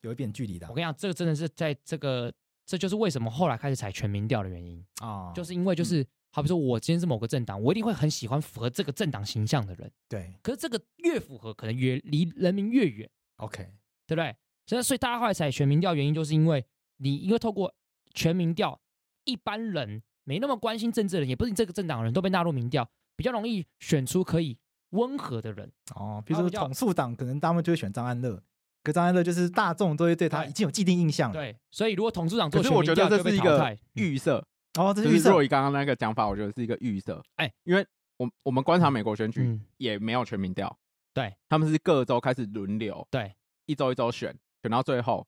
[0.00, 0.66] 有一点距离的。
[0.68, 2.32] 我跟你讲，这个真的是在这个，
[2.66, 6.04] 这就是为什么后来开始采全民调的原因啊，就是因为就是。
[6.34, 9.88] 嗯好比说，我今天是某个政党，我一定会很喜欢符合这个政党形象的人。
[10.08, 13.08] 对，可是这个越符合，可能越离人民越远。
[13.36, 13.62] OK，
[14.04, 14.34] 对不对？
[14.66, 16.64] 所以，所以大家后来采全民调，原因就是因为
[16.96, 17.72] 你因为透过
[18.14, 18.80] 全民调，
[19.24, 24.58] 一般人没那么关心政治的人，也不是你这个政党的人都被纳入民调，比较容易选出可以
[24.90, 25.70] 温和的人。
[25.94, 28.42] 哦，比如说统促党，可能他们就会选张安乐，
[28.82, 31.34] 可张安乐就是大众都会对他已经有既定印象了。
[31.34, 34.44] 对，所以如果统促党做全民调，可是我觉得这是一个预设。
[34.78, 35.30] 哦，这是预设。
[35.30, 37.22] 若以刚刚那个讲法，我觉得是一个预设。
[37.36, 40.78] 哎，因为我我们观察美国选举也没有全民调，
[41.12, 43.34] 对，他们是各州开始轮流，对，
[43.66, 45.26] 一周一周选，选到最后，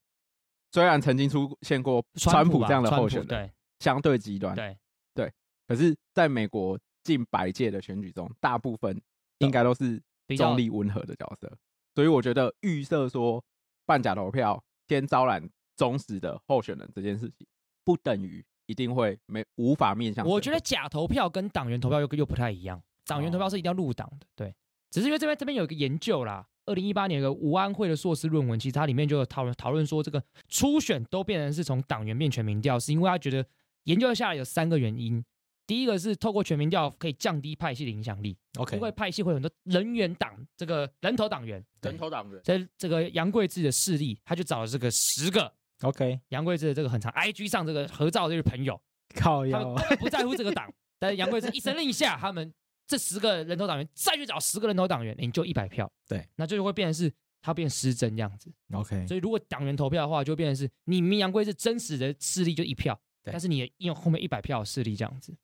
[0.73, 4.77] 虽然曾经出现过川普这样的候选人，对，相对极端，对。
[5.15, 5.33] 对，
[5.67, 9.01] 可是在美国近百届的选举中，大部分
[9.39, 9.99] 应该都是
[10.37, 11.51] 中立温和的角色，
[11.95, 13.43] 所以我觉得预设说
[13.87, 17.47] 办假投票先招揽忠实的候选人这件事情，
[17.83, 20.27] 不等于一定会没无法面向。
[20.27, 24.55] 我觉得假投票跟党员投票又又不太一样，党员投票是一定要入党的，对。
[24.91, 33.45] 只是因为这边这边有一个研究啦，二零一八年有个吴安会的硕士论文，其实它里面就有讨论讨论说，这个初选都变成是从党员变全民调，是因为他觉得
[33.85, 35.23] 研究下来有三个原因。
[35.67, 48.81] 第一个是透过全民调可以降低派系的影响力，OK，因为派系会有很多人员党这个人头党员，人头党员，在这个杨贵志的势力，他就找了这个十个，OK，杨贵智的这个很长，IG 上这个合照的这个朋友，
[49.15, 52.53] 靠腰，他们不在乎这个党， 但是杨贵智一声令下，他们
[52.87, 57.13] 这十个人头党员再去找十个人头党员，你就一百票，对，那就会变成是
[57.43, 65.37] 他变失真这样子，OK，所以如果党员投票的话，就会变成是你明杨贵智真实的势力就一票，对，但是你也用后面一百票的势力这样子，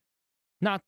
[0.58, 0.78] 那。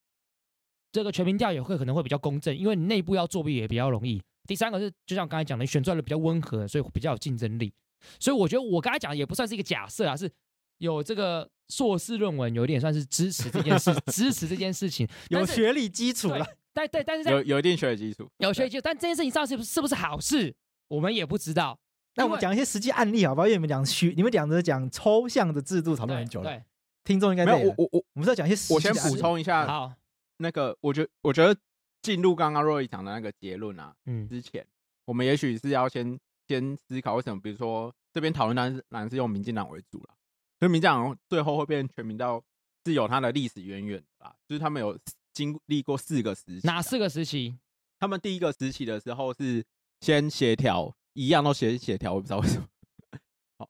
[0.91, 4.23] 这个全民调也会可能会比较公正，因为你内部要作弊也比较容易。
[4.47, 7.73] 第三个是，就像刚才讲的，你选出来的比较温和，所以比较有竞争力。
[8.19, 10.31] 所以我觉得我刚才讲的也不算是一个假设啊，是
[10.79, 16.45] 有这个硕士论文有点算是支持这件事， 支持这件事情有学历基础了。
[16.73, 18.81] 但对，但是有有一定学历基础，有学历基础。
[18.83, 20.53] 但这件事情上是是不是好事，
[20.89, 21.79] 我们也不知道。
[22.15, 23.47] 那我们讲一些实际案例好不好？
[23.47, 26.63] 因为你们讲虚，你们讲的讲抽象的制度讨论很久了，对，
[27.03, 27.57] 听众应该没有。
[27.57, 28.73] 我我我，我们是要讲一些实际。
[28.73, 29.93] 我先补充一下，好。
[30.37, 31.57] 那个，我觉我觉得
[32.01, 34.65] 进入刚刚 Roy 讲的那个结论啊，嗯，之前
[35.05, 40.15] 我们也许是要先先思考为什么，比如说这边讨论当然是用民进党为主了，
[40.59, 42.43] 所以民进党最后会变全民到
[42.85, 44.97] 是有它的历史渊源的啦，就是他们有
[45.33, 47.57] 经历过四个时期，哪四个时期？
[47.99, 49.65] 他们第一个时期的时候是
[50.01, 52.67] 先协调，一样都协协调，我不知道为什么。
[53.57, 53.69] 好，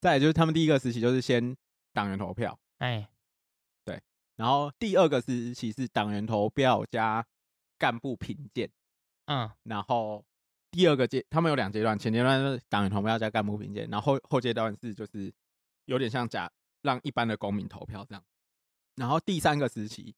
[0.00, 1.56] 再来就是他们第一个时期就是先
[1.92, 3.08] 党员投票，哎。
[3.84, 4.02] 对
[4.34, 7.24] 然后第二个时期是党员投票加
[7.78, 8.68] 干部评鉴，
[9.26, 10.24] 嗯，然后
[10.76, 15.32] 第二个阶他们有两阶段，前阶段是党员投票加干部评鉴，然后后后阶段是就是
[15.86, 18.22] 有点像假让一般的公民投票这样。
[18.96, 20.14] 然后第三个时期，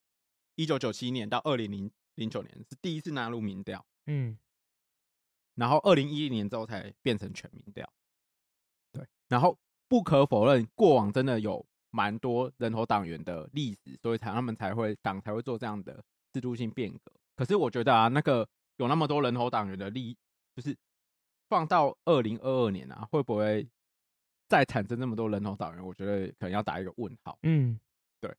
[0.55, 4.37] 一九九七年到二零零零九年是第一次纳入民调，嗯，
[5.55, 7.89] 然后二零一零年之后才变成全民调，
[8.91, 11.65] 对，然后不可否认过往真的有。
[11.91, 17.11] 蛮多人头党员的历史，所以才他们才会党才会做这样的制度性变革。
[17.35, 20.15] 可是我觉得啊，那个有那么多人头党员的历，
[20.59, 20.75] 就是
[21.47, 23.65] 放到二零二二年啊，会不会
[24.49, 25.85] 再产生那么多人头党员？
[25.85, 27.39] 我觉得可能要打一个问号。
[27.43, 27.79] 嗯，
[28.19, 28.29] 对，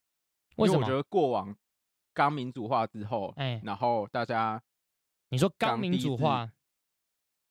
[0.57, 1.57] 因为我觉得过往
[2.13, 4.63] 刚民主化之后，哎，然后大家
[5.31, 6.51] 你说刚民主化，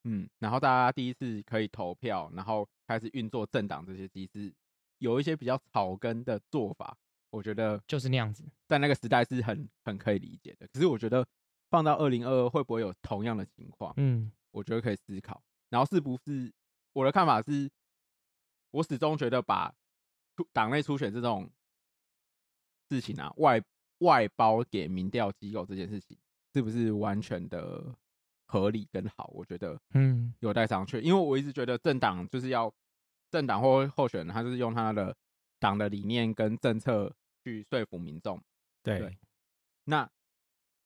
[0.04, 4.54] 嗯，然后大家第一次可以投票，然后开始运作政党这些机制。
[5.00, 6.96] 有一些比较草根的做法，
[7.30, 10.68] 我觉得就是那样子，在那个时代是很很可以理解的。
[10.74, 11.26] 可是我觉得
[11.70, 13.94] 放到二零二二会不会有同样的情况？
[13.96, 15.42] 嗯，我觉得可以思考。
[15.70, 16.52] 然后是不是
[16.94, 17.70] 我的看法是，
[18.72, 19.74] 我始终觉得把
[20.54, 21.50] 党内初选这种
[22.90, 23.62] 事情啊外
[24.00, 26.18] 外包给民调机构这件事情，
[26.54, 27.96] 是不是完全的
[28.46, 29.30] 合理跟好？
[29.34, 32.74] 我觉得嗯有待商榷，因为我一直觉得政党就是要。
[33.32, 35.16] 政党或候选人，他就是用他的
[35.60, 38.42] 党的理念跟政策去说服民众。
[38.82, 39.20] 对，对，
[39.84, 40.10] 那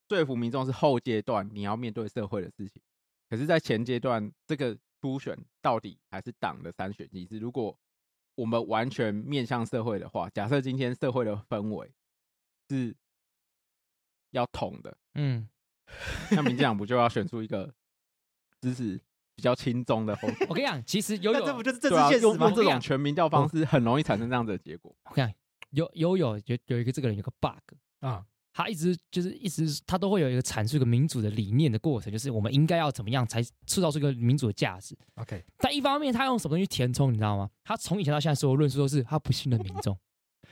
[0.10, 2.82] 说服民众是后阶段你要面对社会的事情。
[3.34, 7.39] 可是，在前阶段，这个初选到底还是党的三选机制。
[7.39, 7.76] 如果
[8.36, 11.91] 我们完全面向社会的话，假设今天社会的氛围
[12.69, 12.96] 是
[14.30, 15.50] 要统的，嗯，
[16.30, 17.74] 那民进党不就要选出一个
[18.62, 19.02] 支持？
[19.36, 22.46] 比较轻松的风， 我跟你讲，其实有有，这不就是政治现实吗？
[22.50, 24.96] 用这种全民调方式很容易产生这样子的结果。
[25.06, 25.36] 我跟你讲，
[25.72, 34.95] 有有有有有一个这个人有个 bug 啊，他一直就是一直他都会有一个阐述一个民主的理念的过程，就是我们应该要怎么样才塑造出一个民主的价值。
[35.15, 37.49] OK，但一方面他用什么东西填充，你知道吗？
[37.63, 39.97] 他从以前到现在所有论述都是他不信任民众，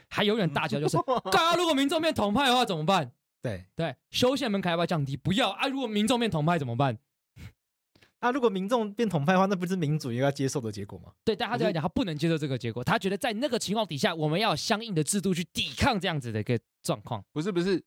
[0.08, 0.96] 还永远大叫就是，
[1.30, 3.12] 刚刚如果民众变统派的话怎么办？
[3.40, 5.16] 对对，修宪门槛要不要降低？
[5.16, 5.66] 不要啊！
[5.68, 6.98] 如果民众变统派怎么办？
[8.22, 11.10] 那、啊、如果民众变统派的话，那不是民主应该接受的结果吗？
[11.24, 12.84] 对，但他就来讲，他不能接受这个结果。
[12.84, 17.24] 他觉得在那个情况底下，我们要有相应的制度去抵抗这样子的一个状况。
[17.32, 17.82] 不是不是，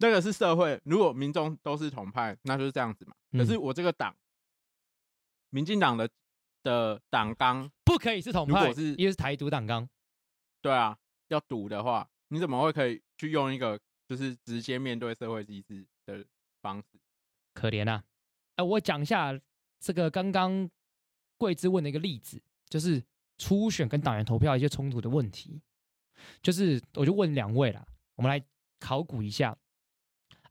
[0.00, 0.80] 这个是社会。
[0.84, 3.14] 如果民众都是统派，那就是这样子嘛。
[3.32, 4.16] 可是我这个党，
[5.50, 6.08] 民进党的
[6.62, 9.86] 的党纲 不可以是统派，如果是因为是台独党纲。
[10.62, 10.96] 对啊，
[11.28, 16.24] 要赌的话，你怎么会可以去用一个就是直接面对社会机制的
[16.62, 16.98] 方式？
[17.52, 18.02] 可怜啊！
[18.56, 19.38] 哎，我讲一下
[19.78, 20.70] 这个刚刚
[21.36, 23.04] 桂枝问的一个例子，就是
[23.36, 25.60] 初选跟党员投票一些冲突的问题。
[26.42, 28.42] 就是我就问两位啦，我们来
[28.78, 29.54] 考古一下。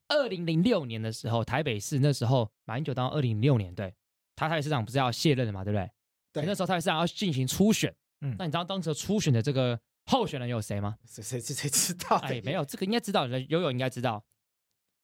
[0.09, 3.93] 二零零六年的时候，台北市那时候马英九当二零零六年，对，
[4.35, 5.89] 他台北市长不是要卸任了嘛，对不对？
[6.33, 6.45] 对。
[6.45, 10.97] 那时候台北市长要进行初选，嗯，那你知道当时初选的这个候选人有谁吗？
[11.05, 12.17] 谁谁谁谁知道？
[12.17, 14.23] 哎，没有，这个应该知道的，悠悠应该知道。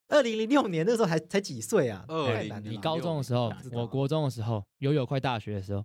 [0.08, 2.06] 二零零六年那时候还才几岁啊？
[2.08, 5.84] 二零你高中的时候，我国中的时候，悠悠快大学的时候，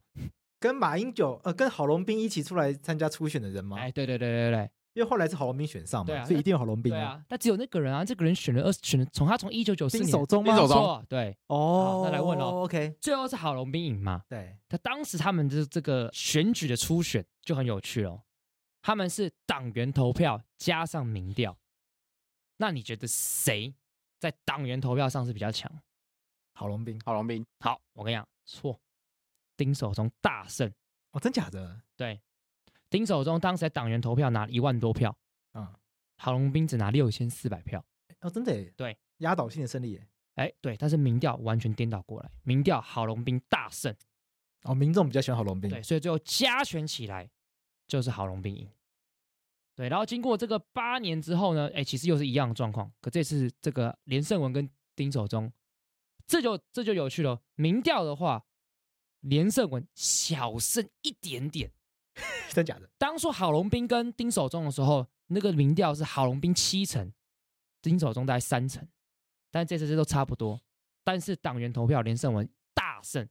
[0.58, 3.78] 跟马英九呃，跟郝龙斌一起出来参加初选的人吗？
[3.78, 4.70] 哎，对对对对对。
[4.92, 6.92] 因为后来是郝龙斌选上嘛，所以一定有郝龙斌。
[6.92, 10.54] 对啊，但只有那个人啊，这个人选了二，选了从他从一九九四年丁守中吗？
[10.54, 11.36] 没错，对。
[11.46, 12.62] 哦，那来问喽。
[12.64, 14.24] OK，最后是郝龙斌赢嘛？
[14.28, 14.56] 对。
[14.68, 18.22] 他当时他们的这个选举的初选就很有趣哦，
[18.82, 21.56] 他们是党员投票加上民调。
[22.56, 23.74] 那你觉得谁
[24.18, 25.70] 在党员投票上是比较强？
[26.54, 27.46] 郝龙斌，郝龙斌。
[27.60, 28.78] 好，我跟你讲，错，
[29.56, 30.70] 丁守中大胜。
[31.12, 31.80] 哦，真假的？
[31.96, 32.20] 对。
[32.90, 35.16] 丁守中当时在党员投票拿了一万多票，
[35.54, 35.66] 嗯，
[36.16, 37.82] 郝龙斌只拿六千四百票，
[38.20, 38.64] 哦，真的？
[38.72, 43.94] 对，压倒性的胜利耶，哎，对，但是民调完全颠倒过来，民调郝龙斌大胜，
[44.64, 47.30] 哦，民众比较喜欢郝龙斌，对，所以最后加权起来
[47.86, 48.68] 就是郝龙斌赢，
[49.76, 55.52] 对，然后经过这个八年之后呢，哎，其实又是一样的状况，可这次这个连胜文跟丁守中，
[56.26, 58.44] 这就这就有趣了，民调的话，
[59.20, 61.70] 连胜文小胜一点点。
[62.52, 62.88] 真假的？
[62.98, 67.12] 当初郝龙斌跟丁守中的时候，那个民调是郝龙斌七成，
[67.80, 68.86] 丁守中大概三成，
[69.50, 70.60] 但这次这都差不多。
[71.02, 73.28] 但是党员投票连胜文大胜，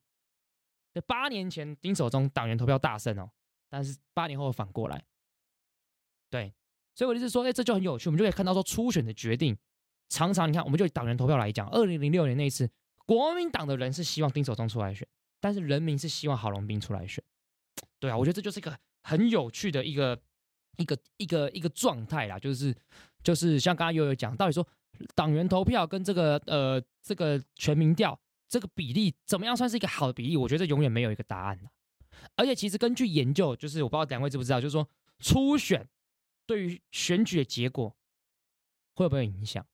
[0.94, 3.30] 这八年前丁守中党员投票大胜哦，
[3.70, 5.06] 但是八年后反过来，
[6.30, 6.54] 对，
[6.96, 9.58] 所以我就是说，哎，这就很有趣，我们就可以看到说初选的决定，
[10.10, 12.70] 常常你看，我们就以党员投票来讲，二零零六年那一次，
[13.06, 15.08] 国民党的人是希望丁守中出来选，
[15.40, 17.24] 但是人民是希望郝龙斌出来选。
[18.00, 20.20] 对啊，我觉得这就是一个很有趣的一个
[20.78, 22.76] 一个一个一个状态啦，就是
[23.24, 24.66] 就是像刚刚悠悠讲，到底说
[25.16, 30.38] 党员投票跟这个呃这个全民调这个比例怎么样算是一个好的比例？
[30.38, 31.60] 我觉得永远没有一个答案。
[32.36, 34.88] 而且其实根据研究，就是我不知道两位知不知道，就是说
[35.20, 35.88] 初选
[36.46, 37.96] 对于选举的结果
[38.96, 39.66] 会不会有影响？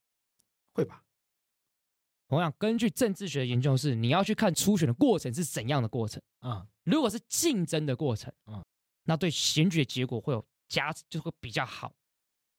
[0.73, 1.04] 会吧。
[2.27, 6.65] 我想根据政治学的研究是，你要去看初选的过程是怎样的过程啊。
[6.83, 8.63] 如果是竞争的过程，嗯，
[9.03, 11.93] 那对选举的结果会有加，就会比较好。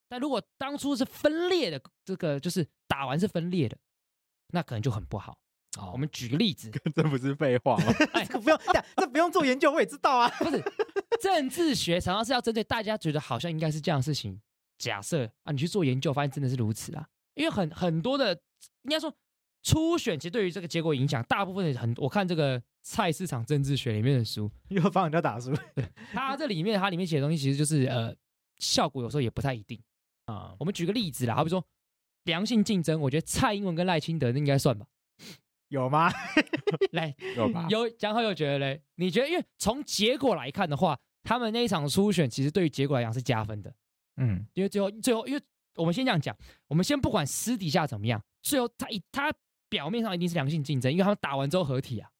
[0.09, 3.77] 但如果当初是分裂的，这个就是打完是分裂的，
[4.53, 5.37] 那可能就很不好。
[5.79, 7.93] 哦，我们举个例子， 这不是废话吗？
[8.13, 8.59] 哎， 这个不用，
[8.97, 10.29] 这不用做研究，我也知道啊。
[10.39, 10.63] 不是，
[11.21, 14.41] 政治学常常是要针对大家觉得好像应该是这样的事情，
[14.79, 17.07] 假设啊，你去做研究，发现真的是如此啊。
[17.35, 18.33] 因为很很多的，
[18.83, 19.13] 应该说
[19.67, 22.63] 初选其实对于这个结果影响，大部分的很，我看这个。
[22.89, 25.53] 菜市场政治学里面的书， 又帮人家打书。
[26.15, 28.15] 它这里面，它里面写的东西其实就是呃，
[28.59, 29.77] 效果有时候也不太一定
[30.27, 30.55] 啊。
[30.61, 31.67] 我们举个例子啦，好比说
[32.23, 34.87] 良性竞争，我觉得蔡英文跟赖清德应该算吧？
[35.67, 36.13] 有吗？
[36.93, 37.67] 来，有吧？
[37.69, 38.81] 有讲好有觉得嘞？
[38.95, 39.29] 你觉得？
[39.29, 43.75] 因为从结果来看的话，他们那一场初选其实对于结果来讲是加分的。
[44.19, 45.43] 嗯，因为最后最后，因为
[45.75, 46.37] 我们先这样讲，
[46.69, 49.35] 我们先不管私底下怎么样，最后他一他
[49.69, 52.11] 表面上一定是良性竞争，因为他们打完之后合体啊。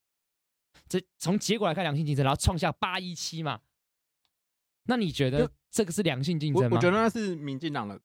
[0.87, 3.59] 这从结果来看，良性竞争，然后创下八一七嘛？
[4.83, 6.69] 那你觉得这个是良性竞争吗？
[6.71, 7.99] 我，我觉得那是民进党的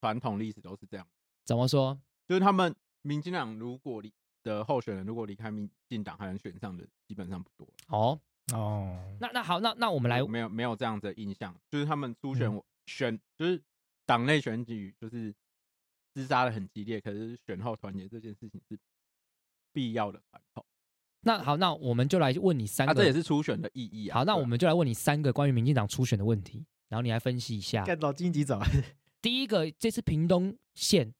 [0.00, 1.06] 传统历史都是这样。
[1.44, 1.98] 怎么说？
[2.28, 7.66] 就是他们民进党如果离的候选人如果离开民进党还能选上的，基本上不多。
[7.88, 8.20] 哦
[8.52, 13.62] 哦，那那好，那那我们来没有没有这样的印象，就是他们初选、嗯、选就是
[14.04, 15.34] 党内选举就是
[16.16, 18.78] 厮杀的很激烈，可是选后团结这件事情是
[19.72, 20.64] 必要的传统。
[21.20, 24.14] 那好，那我们就来问你三个，啊、这也是初选的意义啊。
[24.18, 27.84] 好，那我们就来问你三个关于民进党初选的问题，然后你来分析一下。
[27.84, 28.60] 干到荆棘走。
[29.20, 31.12] 第一个，这次屏东县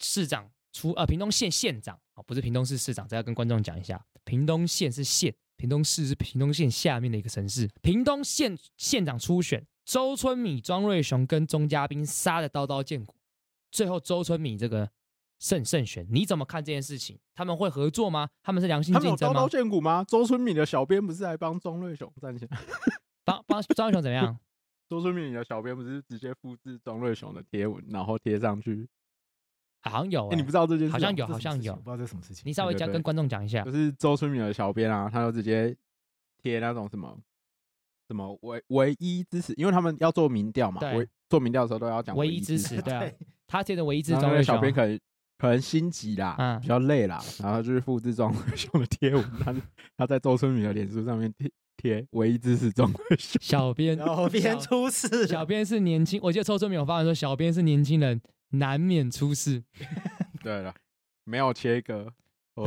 [0.00, 4.04] 市长出呃，屏东县县长哦，不是屏东市市长，这要跟观众讲一下。
[4.24, 7.68] 屏东县是县，屏东市是屏东县下面的一个城市。
[7.82, 13.14] 屏东县县长初选，周春米、庄瑞雄跟钟嘉宾杀的刀刀见骨，
[13.70, 14.90] 最后周春米这个。
[15.42, 17.18] 胜胜选，你怎么看这件事情？
[17.34, 18.28] 他们会合作吗？
[18.42, 19.34] 他们是良性竞争吗？
[19.34, 20.04] 刀刀见骨吗？
[20.06, 22.58] 周春米的小编不是来帮庄瑞雄站起来？
[23.24, 24.38] 帮帮庄瑞雄怎么样？
[24.86, 28.86] 周春米的小编不是直接复制庄瑞雄的贴文，然后贴上去？
[29.80, 30.92] 好像有、欸欸，你不知道这件事？
[30.92, 32.42] 好像有，好像有，不知道这是什么事情。
[32.46, 33.64] 你稍微讲跟观众讲一下。
[33.64, 35.74] 就是周春敏的小编啊，他就直接
[36.42, 37.18] 贴那种什么
[38.08, 43.10] 什么唯唯一支持，因为他们要做民调嘛，对，做民调的时候都要讲唯一支持，对啊，
[43.48, 44.54] 他贴的唯一支持庄瑞雄。
[44.54, 45.00] 小编可能。
[45.38, 49.56] 可能心急啦，嗯，比较累啦，然后就是复制庄伟雄的贴文， 他
[49.96, 53.40] 他在周春雨的脸书上面贴贴唯一支持庄伟雄。
[53.40, 58.20] 小编，小编出事，小编是年轻，我记得周春雨有发文说，小编是年轻人，
[58.50, 59.64] 难免出事。
[60.44, 60.74] 对了，
[61.24, 62.12] 没有切割，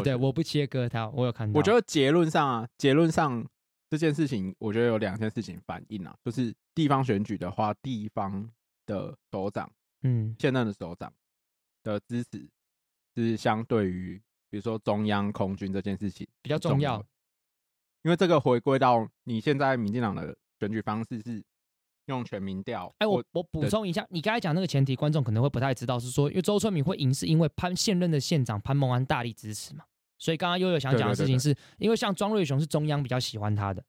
[0.04, 1.56] 对，我不切割他，我有看到。
[1.56, 3.46] 我觉得结论上啊，结论上
[3.94, 8.50] 这件事情，我觉得有两件事情反映啊，就是地方选举的话，地方
[8.88, 9.72] 的首长，
[10.02, 11.14] 嗯，现任的首长
[11.84, 12.50] 的支持。
[13.16, 14.20] 是相对于，
[14.50, 16.98] 比如说中央空军这件事情比较重要，
[18.02, 21.44] 因为这个回归到你现在民进党的选举方式是
[22.08, 22.92] 用全民调。
[22.98, 29.86] 哎，我我补充一下，你刚才讲那个前提，观众可能会不太知道，是说因为周春明会赢，是因为潘现任的县长潘孟安大力支持嘛。
[30.24, 33.84] 所以刚刚悠悠想讲的事情是，因为像庄瑞雄是中央比较喜欢他的，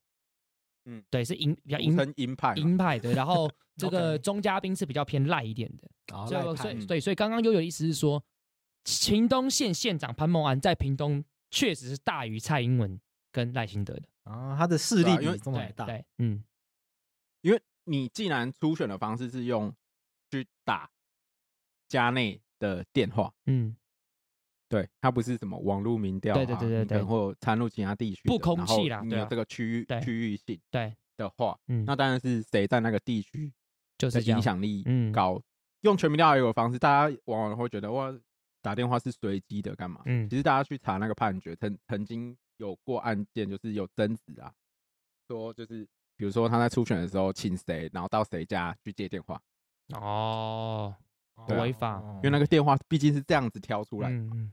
[0.87, 8.22] 嗯，对，是鹰比较鹰鹰派鹰派的，然后 这个钟嘉宾是比较偏赖一点的，所以所以对，所以刚刚悠悠的意思是说。
[8.87, 13.01] 屏东县县长潘孟安在屏东确实是大于蔡英文
[13.32, 14.03] 跟赖清德的。
[14.24, 16.45] 啊，他的势力比这么大，对，嗯，
[17.41, 19.74] 因为你既然初选的方式是用
[20.30, 20.91] 去打
[21.89, 23.74] 家内的电话，嗯，
[24.75, 31.95] 对，它不是什么网络民调，对对对对对，或参入其他地区，不空气啦，你有这个区域区域性，对的话，嗯，那。
[31.95, 33.53] 当然是谁在那个地区
[33.97, 35.41] 就是影响力高，
[35.83, 38.14] 用全民调有个方式，大家往往会觉得哇。
[38.64, 40.01] 打电话是随机的，干嘛？
[40.07, 44.51] 嗯，其实大家去查那个判决，曾曾经有过案件，就是有争执啊，
[45.29, 49.39] 说就是比如说他在初选的时候请谁，然后到谁家去接电话，
[49.91, 50.97] 哦，
[51.49, 54.51] 违法，因为那个电话毕竟是这样子挑出来的，嗯，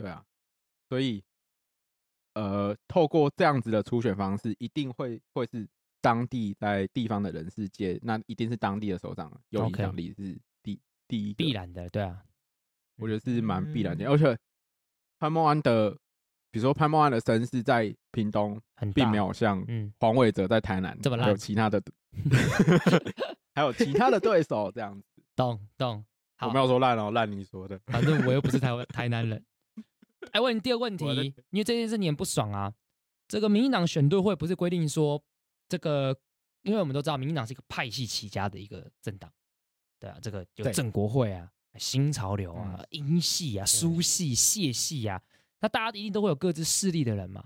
[0.00, 0.24] 对啊，
[0.88, 1.22] 所以
[2.34, 5.68] 呃，透过这样子的初选方式，一定会会是
[6.00, 12.22] 当地在地方的人世界，那一定是当地的首长有影响力是第第一必然的，对啊。
[12.96, 14.38] 我觉得是蛮必然的，而且
[15.18, 15.90] 潘孟安的，
[16.50, 18.60] 比如说潘孟安的身世在屏东，
[18.94, 19.64] 并没有像
[19.98, 21.82] 黄伟哲在台南这么烂，有其他的，
[23.54, 25.06] 还有其他的对手这样子。
[25.34, 26.04] 懂懂，
[26.40, 29.42] 我没有说烂哦，烂你说的，反正我又不是台湾台南人。
[30.32, 31.04] 哎，问你第二个问题，
[31.50, 32.72] 因为这件事你很不爽啊。
[33.28, 35.22] 这个民进党选对会不是规定说，
[35.68, 36.16] 这个，
[36.62, 39.30] 因为我们都知道民进党是一个派系起家的一个政党，
[39.98, 41.50] 对啊，这个有郑国会啊。
[41.78, 45.22] 新潮流啊，英系啊，苏系、谢系啊，
[45.60, 47.44] 那大家一定都会有各自势力的人嘛。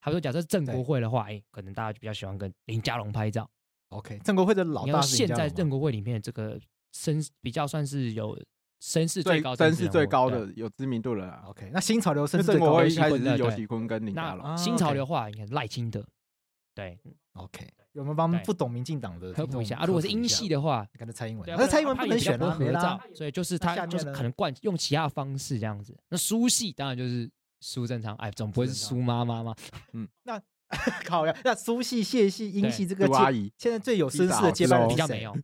[0.00, 3.46] 他说，假设郑国会的话，哎，可能大家就比较喜欢跟林佳龙拍照。
[3.88, 6.58] OK，郑国会的老大是现在郑国会里面这个
[6.94, 8.42] 身比较算是有
[8.80, 11.42] 声势最高、声势最高的、有知名度的啦。
[11.46, 14.56] OK，那新潮流声势最高的一开始是游锡堃跟林佳龙。
[14.56, 16.04] 新潮流的话，你看赖清德。
[16.74, 16.98] 对
[17.32, 17.66] ，OK。
[17.92, 19.86] 有没有帮不懂民进党的科普一下啊？
[19.86, 25.96] 如果是英系的话，跟着蔡英文，那蔡英文不能选合照，所以就是他就是可能惯用其他的方式这样子。
[26.10, 29.54] 那苏系当然就是苏正昌，哎，总不会是苏妈妈吗？
[29.94, 30.38] 嗯， 那
[31.06, 35.34] 靠呀，那苏系、谢系、英系这个阿姨，现在最有声势的接班人比较没有。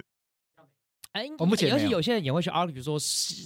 [1.13, 2.99] 哎，我目前尤其有些人也会去 argue 说，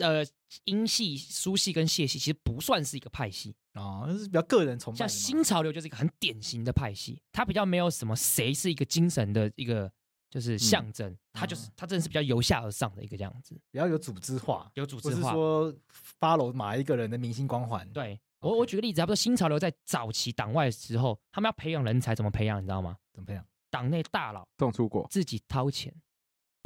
[0.07, 0.25] 呃，
[0.65, 4.99] 英系、苏系跟谢系其实不算是一个派系啊，是比较个人崇拜。
[4.99, 9.91] 像新潮流就是一个很典型的派系，它比较没有什么谁是一个精神的一个
[10.31, 15.75] 就是象征，它就是它真的是比较由下而上的一个这样子，比较有组织化，有组织化，不是说
[16.21, 17.89] follow 哪一个人的明星光环。
[17.91, 22.63] 对我，我举个例子，差不多新潮流在早期党外的时候，他们要培养人才，怎么培养？
[22.63, 22.97] 你知道吗？
[23.13, 23.45] 怎么培养？
[23.71, 25.93] 党内大佬送出国，自己掏钱。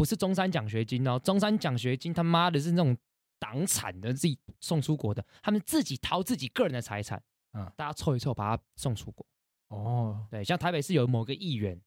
[0.01, 2.97] 不是中山奖学金哦，中山奖学金他妈的是那种
[3.39, 7.23] 党产的，自己送出国的，他们自己掏自己个人的财产，
[7.53, 9.27] 嗯，大家凑一凑把他送出国。
[9.69, 11.79] 哦，对，像台北市有某个议员，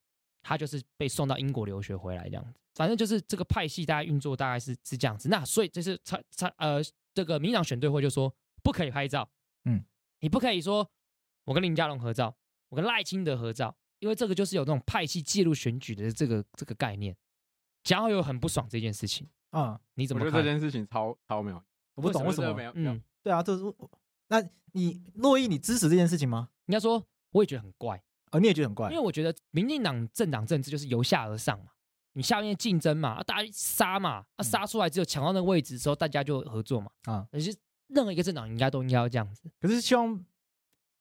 [0.43, 2.59] 他就是被送到英国留学回来这样子。
[2.76, 5.28] 反正就是这个派系大家运作大概是是这样子。
[5.30, 6.80] 那所以这是他他呃
[7.16, 9.28] 这个民进党选对会就说不可以拍照，
[9.66, 9.84] 嗯，
[10.20, 10.88] 你不可以说
[11.45, 12.38] 我跟林佳龙合照，
[12.70, 17.18] 我跟赖清德合照，因为这个就是有那种派系介入选举的这个这个概念。
[17.88, 19.79] 然后又很不爽这件事情啊？
[19.95, 20.27] 你怎么看？
[20.27, 21.61] 我觉得这件事情超超没有，
[21.95, 22.71] 我不懂为什么没有。
[22.75, 23.75] 嗯，对啊，就是
[24.29, 26.49] 那你洛伊你支持这件事情吗？
[26.67, 31.71] 应该说我也觉得很怪啊，你也觉得很怪，因为我觉得民进党政党政治就是由下而上嘛，
[32.13, 37.53] 你下面竞争嘛，大家杀嘛，啊杀出来只有抢到那个位置的时候，大家就合作嘛啊，而且
[37.88, 39.43] 任何一个政党应该都应该要这样子。
[39.59, 40.25] 可是希望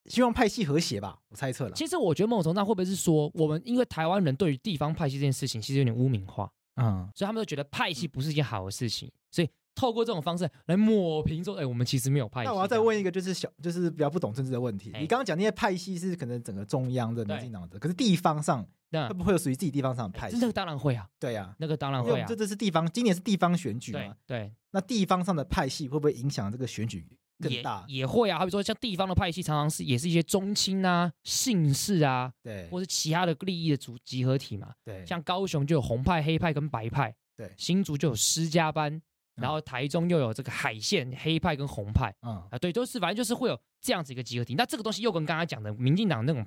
[0.06, 1.72] 希望派系和谐吧，我猜测了。
[1.72, 6.52] 其实我觉得某种程度上会不会是说，我们因为台湾人对于地方派系这件事情其实有点污名化。
[6.76, 12.46] 嗯，所以他们都觉得派系不是一件好的事情，所以透过这种方式来抹平说，哎，我们其实没有派系。
[12.46, 14.90] 那我要再问一个，就是小，就是比较不懂政治的问题。
[14.98, 20.36] 你刚刚讲那些派系是可能整个中央的民进党的，可是地方上那会不会有属于自己地方上的派系？
[20.40, 22.26] 那个当然会啊，对啊，那个当然会啊。
[22.26, 24.14] 这这是地方，今年是地方选举嘛？
[24.26, 27.06] 对，那地方上的派系会不会影响这个选举
[27.42, 27.84] 更大？
[27.88, 34.72] 也会啊，好比说像地方的派系，常常是也是一些宗亲啊、姓氏啊，对，或是其他的利益的组集合体嘛。
[34.84, 39.02] 对，像高雄就有红派、黑派跟白派，对，新竹就有施家班。
[39.34, 44.54] 然后台中又有这个海线黑派跟红派，嗯啊，对，都是反正就是会有这样子一个集合体。
[44.54, 46.46] 那这个东西又跟刚才讲的民进党那种，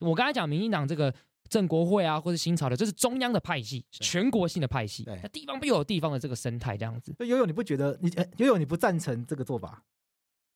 [0.00, 1.14] 我刚才讲民进党这个
[1.48, 5.04] 正国会啊，或者新潮流，这是中央的派系，全国性的派系。
[5.04, 7.14] 对，那地方不有地方的这个生态这样子。
[7.20, 9.84] 那悠悠你不觉得你悠悠你不赞成这个做法？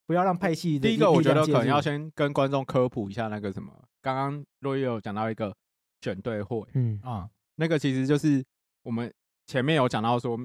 [0.09, 0.79] 不要让派系。
[0.79, 5.55] 第一个，我觉得可能要先跟观众科普一下那个什么，刚刚若悠有讲到一个
[6.01, 8.43] 选对会，嗯啊，那个其实就是
[8.81, 9.13] 我们
[9.45, 10.35] 前面有讲到说。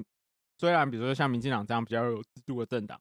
[0.57, 2.97] 虽然比如说像民进党这样比较有制度的政党，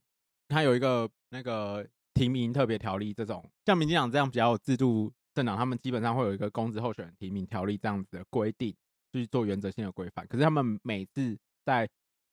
[0.49, 8.75] 它有一个那个提名特别条例这种，像民进党这样比较有制度政党，他们基本上会有一个公职候选人提名条例这样子的规定，
[9.13, 10.27] 去做原则性的规范。
[10.27, 11.89] 可是他们每次在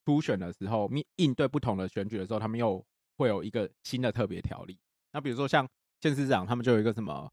[0.06, 2.84] 初选的时候，面应对不同的选举的时候，他们又
[3.22, 4.78] 会有一个新的特别条例。
[5.14, 5.68] 那比如说像
[6.02, 7.32] 县市长，他们就有一个什么，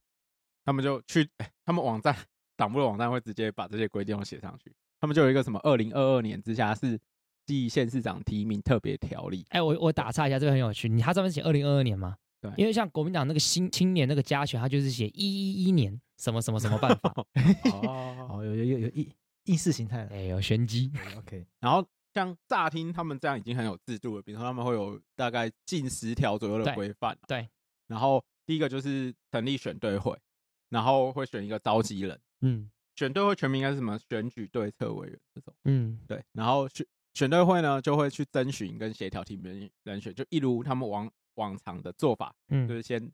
[0.64, 1.28] 他们就去
[1.64, 2.16] 他们网站
[2.56, 7.00] 党部的网站会直接把这些规定都写上去，他们就有一个什么二零二二年之下是。
[7.46, 10.86] 记县市长提名特别条例，哎，我我打岔一下，这个很有趣。
[10.86, 12.14] 你他上面写二零二二年吗？
[12.42, 17.10] 对，因为像国民党那个新青年那个加权，他就是写一一一年什么什么什么办法。
[17.72, 19.10] 哦，有有有有意
[19.44, 20.92] 意识形态，哎，有玄机。
[21.16, 21.82] OK，然后
[22.14, 27.16] 像乍听他们这样已经很有制度了，比如说他们会有大概近十条左右的规范。
[27.26, 27.48] 对，
[27.86, 30.18] 然后第一个就是成立选对会，
[30.68, 32.20] 然后会选一个召集人。
[32.40, 33.98] 嗯，选对会全名应该是什么？
[34.08, 35.54] 选举对策委员这种。
[35.64, 36.86] 嗯，对，然后选。
[37.14, 43.10] 选对会呢，就会去征询跟协调提名人选，就一如他们往往常的做法，嗯，就是先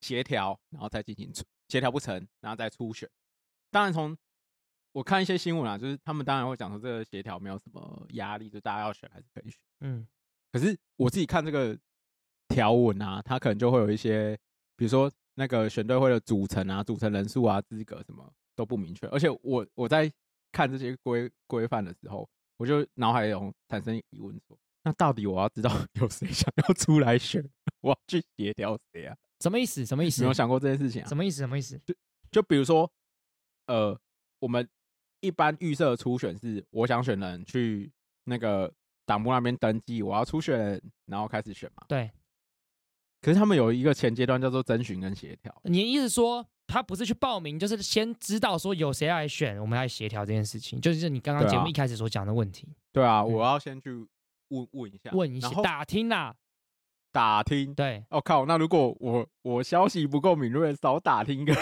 [0.00, 3.08] 协调，然后再进行初协调不成，然后再初选。
[3.72, 4.16] 当然，从
[4.92, 10.06] 我看一些新闻啊，就是他们当然会讲说这个协调没有什么压力，就大家要选还是可以选，嗯。
[10.52, 11.76] 可是我自己看这个
[12.48, 14.38] 条文啊，它可能就会有一些，
[14.76, 20.10] 比如说那个选队会的组成啊、组成人数啊、资格什么都不明确，而且我我在
[20.52, 22.28] 看这些规规范的时候。
[22.58, 25.68] 我就脑海中产生疑问说：那到底我要知道
[26.00, 27.44] 有谁想要出来选，
[27.80, 29.16] 我要去协调谁啊？
[29.40, 29.84] 什么意思？
[29.84, 30.22] 什么意思？
[30.22, 31.08] 没有想过这件事情啊？
[31.08, 31.38] 什么意思？
[31.38, 31.76] 什么意思？
[31.84, 31.92] 就
[32.30, 32.88] 就比如说，
[33.66, 33.98] 呃，
[34.38, 34.68] 我们
[35.22, 37.90] 一般预设初选是，我想选人去
[38.24, 38.70] 那个
[39.06, 41.84] 党部那边登记，我要初选，然后开始选嘛。
[41.88, 42.10] 对。
[43.22, 45.54] 可是他们有一个前阶段叫做征询跟协调。
[45.64, 46.46] 你的意思说？
[46.68, 50.80] 他不是去报名，就是先知道说有谁来选，我们来协调这件事情。
[50.80, 52.66] 就是你刚刚节目一开始所讲的问题。
[52.92, 53.90] 对啊，我要先去
[54.48, 56.34] 问问一下，问一下，打听啦，
[57.10, 57.74] 打听。
[57.74, 61.54] 对，我靠，那如果我我消息不够敏锐，少打听一个，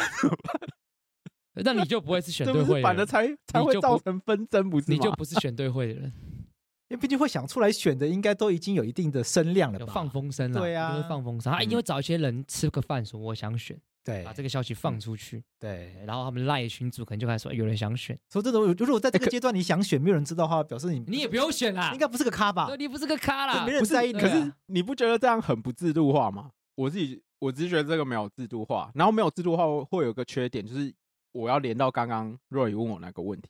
[1.55, 4.91] 那你就不会是选 对会，反而才才会造成纷争，不是？
[4.91, 6.13] 你就不是选对会的人，
[6.89, 9.93] 因为毕竟会想出来选的，应该都已经有一定的声量了吧？
[9.93, 13.79] 放风声了，对啊，就是放风声，他一定会找一些人吃个饭，说我想选。
[14.03, 22.75] 对，把这个消息放出去，对，然后他们赖群主可能就开始说有人想选，说这种，如果在这个 阶段你想选，没有人知道的话，表示你你也不用选啦，应该不是个咖吧？
[22.79, 24.13] 你不是个咖啦，没人在意。
[24.15, 26.51] 可是你不觉得这样很不制度化吗？
[26.77, 30.91] 我自己我只是觉得这个没有制度化，然后没有制度化会有个缺点，就是
[31.33, 33.49] 我要连到刚刚若雨问我那个问题，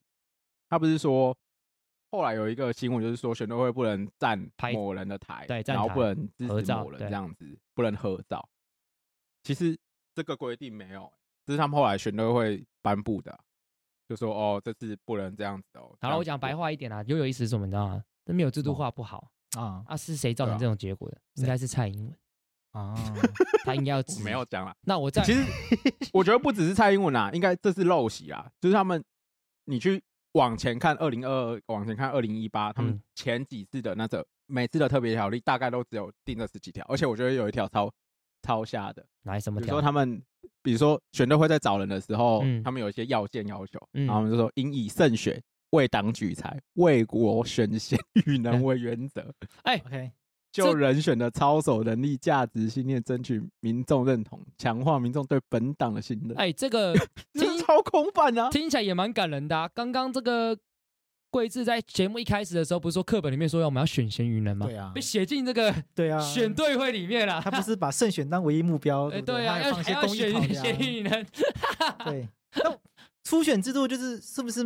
[0.69, 1.37] 他不是说
[2.11, 8.49] 后来有一个新闻，就是说选对会不能站某人的台，对，然后不能支持某人这样子，不能合照。
[9.43, 9.79] 其实
[10.15, 11.13] 这个规定没有。
[11.47, 13.37] 这是他们后来选对会颁布的，
[14.07, 15.97] 就说哦，这次不能这样子哦。
[16.01, 17.67] 好了，我讲白话一点啊，又有意思是什么？
[17.67, 18.05] 你知道吗？
[18.25, 19.97] 这没有制度化不好啊啊！
[19.97, 21.21] 是谁造成这种结果的？
[21.37, 22.17] 应该是蔡英文
[22.73, 22.95] 啊，
[23.65, 24.75] 他应该要没有讲了。
[24.83, 25.43] 那我再其实
[26.13, 29.03] 我觉得不只是蔡英文啊，应该这是陋习啊，就是他们
[29.65, 30.03] 你去
[30.33, 37.93] 往前看二零二二，往前看二零一八，他们前几次的那个每次的特别条例大概都只有定了十几条，而且我觉得有一条超
[38.43, 39.67] 超下的，来什么条？
[39.67, 40.23] 比如说他们。
[40.63, 49.35] 比如说，选对会在找人的时候，嗯、他们有一些要件要求，嗯、然后我们就说应以慎选、为党举才、为国选贤与 能为原则。
[49.63, 50.13] 哎，OK，
[50.53, 56.37] 就人选的操守能力、价值信念，争取民众认同，强化民众对本党的信任。
[56.37, 56.95] 哎，这个
[57.35, 59.69] 这超空泛啊，听起来也蛮感人的啊。
[59.75, 60.59] 刚刚这个。
[61.33, 64.67] 桂智在节目一开始的时候，不是说课本里面说要我们要选贤与能吗？
[64.67, 67.41] 对啊，被写进这个 对啊 选队会里面了。
[67.41, 69.07] 他不是把胜选当唯一目标？
[69.11, 69.73] 哎，对，对啊，要
[70.09, 71.25] 选贤与能。
[72.05, 72.77] 对，那
[73.23, 74.61] 初选制度就是是不是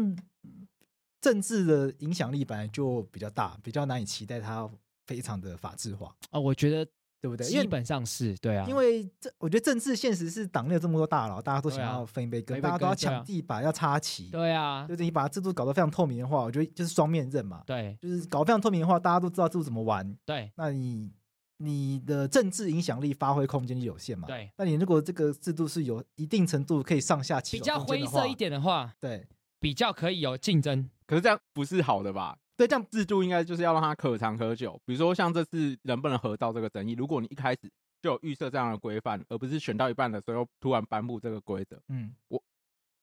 [1.21, 4.67] 政治的影响力本来就比较大，比较难以期待它
[5.07, 6.41] 非常的法制化啊？
[6.41, 6.85] 我觉得
[7.21, 7.47] 对不对？
[7.47, 14.29] 基本上是对啊，因为这我觉得政治现实是党内有这么多大佬，大家都想要分一杯羹，大家都要抢地板，要插旗。
[14.29, 17.63] 对啊，就是你把制度搞得非常透明的话，我觉得就是双面刃嘛。
[17.65, 20.15] 对，就是搞得非常透明的话，大家都知道制度怎么玩。
[20.27, 21.11] 对，那你
[21.57, 24.29] 你的政治影响力发挥空间就有限嘛。
[24.29, 29.27] 对，那你如果这个制度是有一定程度可以上下起比较灰色一点的话，对，
[29.61, 30.91] 比较可以有竞争。
[31.07, 32.39] 可是这样不是好的吧？
[32.57, 34.81] 对，这样制度应该就是要让它可长可久。
[34.85, 42.43] 比如说像这次能不能合照这个争议，如果你一开始就有预设这样的规范，而不是选到一半的时候突然颁布这个规则，嗯，我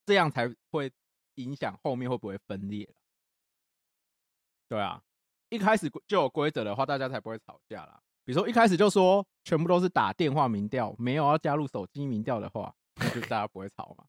[0.05, 0.89] 这样才会
[1.35, 2.89] 影响后面会不会分裂。
[4.69, 5.03] 对啊，
[5.49, 7.99] 一开始就有规则的话，大家才不会吵架啦。
[8.23, 14.05] 比如说一开始就说全部都是打电话民调，没有要加入手机民调的话，那就大家不会吵嘛。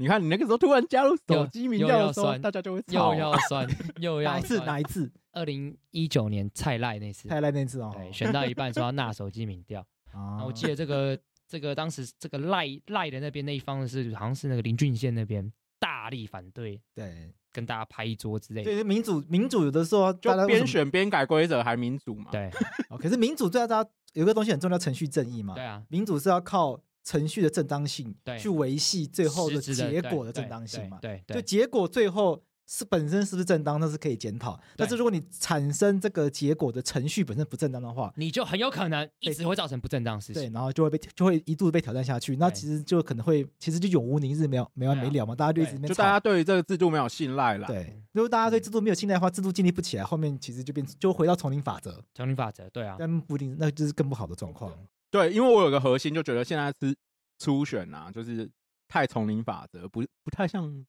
[0.00, 3.12] 你看，你那个时候突然加入手机民调的时候，大家就会吵。
[3.12, 4.58] 又要酸，又要哪一次？
[4.60, 5.12] 哪一次？
[5.32, 7.28] 二零一九年蔡赖那次。
[7.28, 7.92] 蔡赖那次哦。
[7.94, 9.86] 对，选到一半说要纳手机民调。
[10.12, 10.42] 啊。
[10.42, 16.80] 我记得这个这个当时这个赖赖的那边那一方是好像是那个林俊宪那边大力反对。
[16.94, 17.30] 对。
[17.52, 18.72] 跟大家拍一桌之类的。
[18.72, 22.30] 对，民主民主有的时候就边选边改规则还民主嘛。
[22.32, 22.50] 对
[22.88, 22.96] 哦。
[22.96, 25.52] 可是民主最大家有个东西很重要，程序正义嘛。
[25.54, 25.82] 对啊。
[25.90, 26.80] 民主是要靠。
[27.04, 30.98] 程序的正当性，对，去维系最后的结果的正当性嘛？
[31.00, 34.60] 对，就结果最后是本身是不是正当，那是可以检讨。
[34.76, 40.34] 但是如果你产生这个结果的程序本身不正当的话，你就很有可能一直会造成不正当事情。
[40.34, 42.36] 对，然后就会被就会一度被挑战下去。
[42.36, 45.34] 那其实就可能会，其实就永无宁日，没有没完没了嘛。
[45.34, 47.66] 大家就一直就大家对于这个制度没有信赖了。
[47.66, 52.04] 对，如果大家对制度没有信赖的话，制度建立不起来，后面其实就变就回到丛林法则。
[52.14, 54.72] 丛林法则，对啊，但不一定，那就是更不好的状况。
[55.10, 56.96] 对，因为我有个核心，就觉得现在是。
[57.42, 58.46] 初选啊，就是
[58.86, 60.84] 太丛林法则，不不太像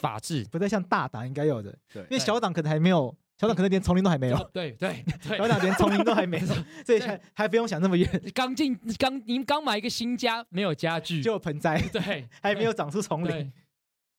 [0.00, 1.78] 法治，不太像大党应该有的。
[1.92, 4.36] 对，因为小党可能还没有，小党可能连丛林都还没有。
[4.50, 5.04] 对对，
[5.36, 6.46] 小党连丛林都还没有，
[6.86, 8.22] 所以还还不用想那么远。
[8.34, 13.52] 刚进刚，您刚买一个新家，没有家具，就有盆栽，对，还没有长出丛林。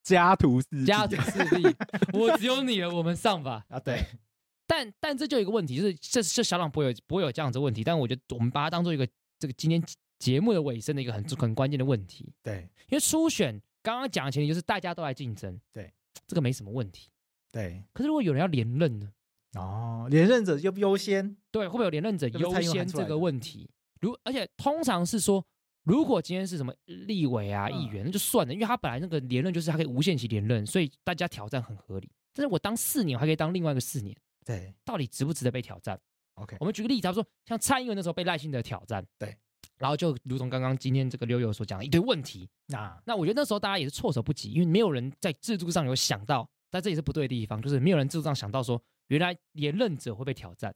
[0.03, 1.63] 家徒四家徒四壁，
[2.13, 3.65] 我只有你了，我们上吧。
[3.69, 4.05] 啊，对。
[4.67, 9.07] 但但这就有一个问题，就是这这小党不会有不会有这样子问题，但我觉得我们把它当做一个
[9.41, 9.83] 这个今天。
[10.21, 15.91] 节目的尾声的一个很很关键的问题，对，因为初选刚刚讲的前提就是大家都来竞争，对，
[16.27, 17.09] 这个没什么问题，
[17.51, 17.83] 对。
[17.91, 19.11] 可是如果有人要连任呢？
[19.53, 23.67] 哦，连任者优优先，对，会不会有连任者优先这个问题？
[23.99, 25.43] 如而且通常是说，
[25.85, 32.07] 如果今天是什么立委啊、议员，那就算了，因为他本来那个连任就是他可以无限期连任，所以大家挑战很合理。
[32.35, 34.15] 但是我当四年，我还可以当另外一个四年，
[34.45, 35.99] 对，到底值不值得被挑战
[36.35, 39.35] ？OK，我们举个例子，他说像蔡英文那时候被赖清德挑战，对。
[39.77, 50.73] 然后就如同刚刚今天这个溜溜所讲的一堆问题，那那我觉得那时候大家也是措手不及，因为没有人在制度上有想到，但这也是不对的地方，就是没有人制度上想到说，原来连任者会被挑战。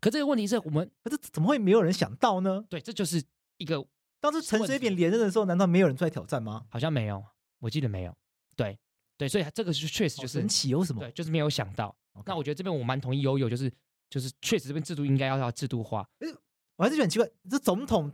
[0.00, 2.64] 可这个问题是我们，可是怎么会没有人想到呢？
[2.68, 3.20] 对，这就是
[3.58, 3.84] 一个
[4.20, 6.66] 当时陈水扁连任的时候，难道没有人出来挑战吗？
[6.68, 7.24] 好像没有，
[7.58, 8.16] 我记得没有。
[8.54, 8.78] 对
[9.16, 11.00] 对，所以这个是确实就是神奇，有什么？
[11.00, 11.96] 对，就是没有想到。
[12.24, 13.72] 那我觉得这边我蛮同意悠悠，就是
[14.10, 16.08] 就是确实这边制度应该要要制度化。
[16.20, 16.28] 哎，
[16.76, 18.12] 我还是觉得很奇怪，这总统。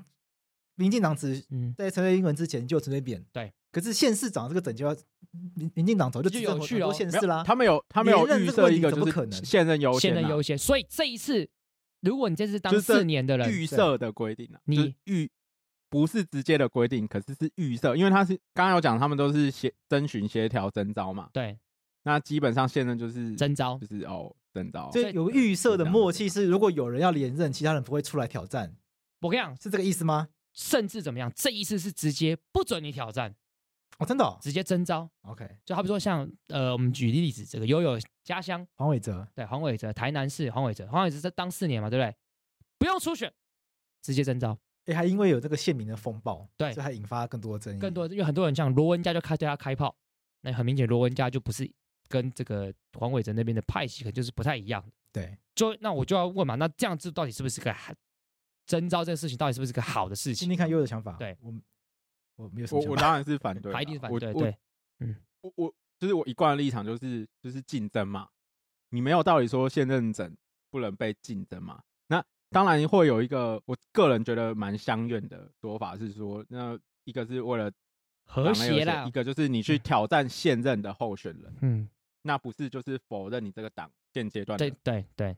[0.74, 1.38] 民进党只
[1.76, 3.52] 在陈水扁之前就陈水扁，对。
[3.70, 4.82] 可是县市长这个等级，
[5.54, 7.44] 民民进党早就就有去了县市啦。
[7.46, 10.56] 他们有他们有预设一个就是现任优先，现任优先。
[10.56, 11.46] 所以这一次，
[12.00, 15.30] 如果你这次当四年的人，预设的规定啊，你预
[15.90, 21.28] 不是直接的规定，可是是预设，因为他是刚刚有讲，他们都是协征询协调征召嘛。
[21.34, 21.58] 对。
[22.04, 24.90] 那基本上现任就是征招，就是哦征召。
[24.92, 28.76] 所以有预设的默契是，如果有人要连任，其他人不会出来挑战。
[29.20, 30.28] 我跟你讲，是这个意思吗？
[30.52, 31.32] 甚至怎么样？
[31.34, 33.34] 这一次是直接不准你挑战
[33.98, 35.08] 哦，真的、哦，直接征召。
[35.22, 42.14] OK，就好比说像呃，我们举例子，这个悠悠家乡黄伟哲，对，黄伟哲，台南市黄伟哲，黄伟哲在当四年嘛，对不对？
[42.78, 43.32] 不用初选，
[44.02, 44.58] 直接征召。
[44.86, 47.78] 哎，还因为有这个县民的风暴，对，所以还引发更多的争议。
[47.78, 49.94] 更多，因为很多人像罗文家就开对他开炮，
[50.40, 51.64] 那很明显罗文家就不是
[52.08, 54.84] 跟这个黄伟哲那边的派系，可能就是不太一样。
[55.12, 57.74] 对，就那我就要问嘛，那这样子到底是不是个？
[58.64, 60.46] 征召这个事情到底是不是个好的事情？
[60.46, 61.16] 听听看悠悠的想法。
[61.18, 61.52] 对，我
[62.36, 62.90] 我没有什么想法。
[62.90, 64.32] 我我当然是反对，他一定反对。
[64.32, 64.56] 我对，
[65.00, 68.28] 嗯，我我就是我一贯的立场就是就是竞争嘛，
[68.90, 70.30] 你没有道理说现任者
[70.70, 71.82] 不能被竞争嘛。
[72.06, 77.70] 那当然会有一个我个人觉得蛮相怨的说法是说，那一个是为了
[78.32, 81.86] 和谐啦，一个就是你去挑战现任的候选人，嗯，
[82.22, 85.36] 那不是就是否认你这个党现阶段对对对。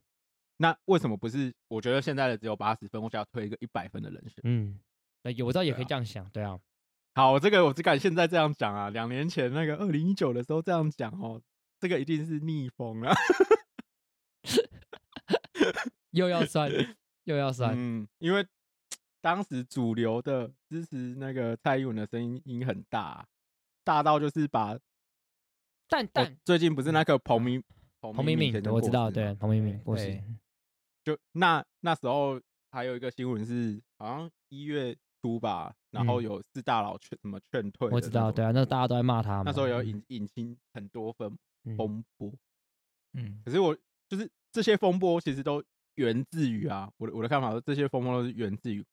[0.58, 1.52] 那为什么不是？
[1.66, 4.36] 我觉得现在的只有八十分，我想要推一个一百分的人选。
[4.44, 4.78] 嗯，
[5.34, 6.50] 有时候也可以这样想，对啊。
[6.50, 6.60] 对啊
[7.16, 8.90] 好，这个我只敢现在这样讲啊。
[8.90, 11.42] 两年前那个二零一九的时候这样讲哦，
[11.80, 13.12] 这个一定是逆风啊。
[16.12, 16.70] 又要酸，
[17.24, 17.74] 又要酸。
[17.76, 18.46] 嗯，因为
[19.24, 23.26] 当时主流的支持那个蔡英文的声音很大，
[23.82, 24.78] 大到就是把，
[25.88, 27.64] 但但最近不是那个彭明
[28.00, 30.22] 彭明敏，我知道，对彭明敏过世，
[31.02, 32.38] 就那那时候
[32.70, 41.34] 还有一个新闻是，好像一月初吧，然后有四大佬劝什么劝退，我知道，对啊，那大家都在骂他，那时候有引引起很多风
[41.78, 42.30] 风波，
[43.14, 43.74] 嗯，可是我
[44.06, 45.64] 就是这些风波其实都
[45.94, 48.84] 源自于啊，我的我的看法是这些风波都是源自于。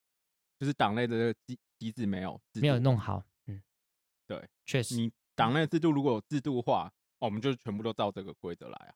[0.62, 3.60] 就是党内的机机制没有没有弄好，嗯，
[4.28, 8.94] 对，确实，你党内制度如果有制度化，我们就全部都照这个规则来啊。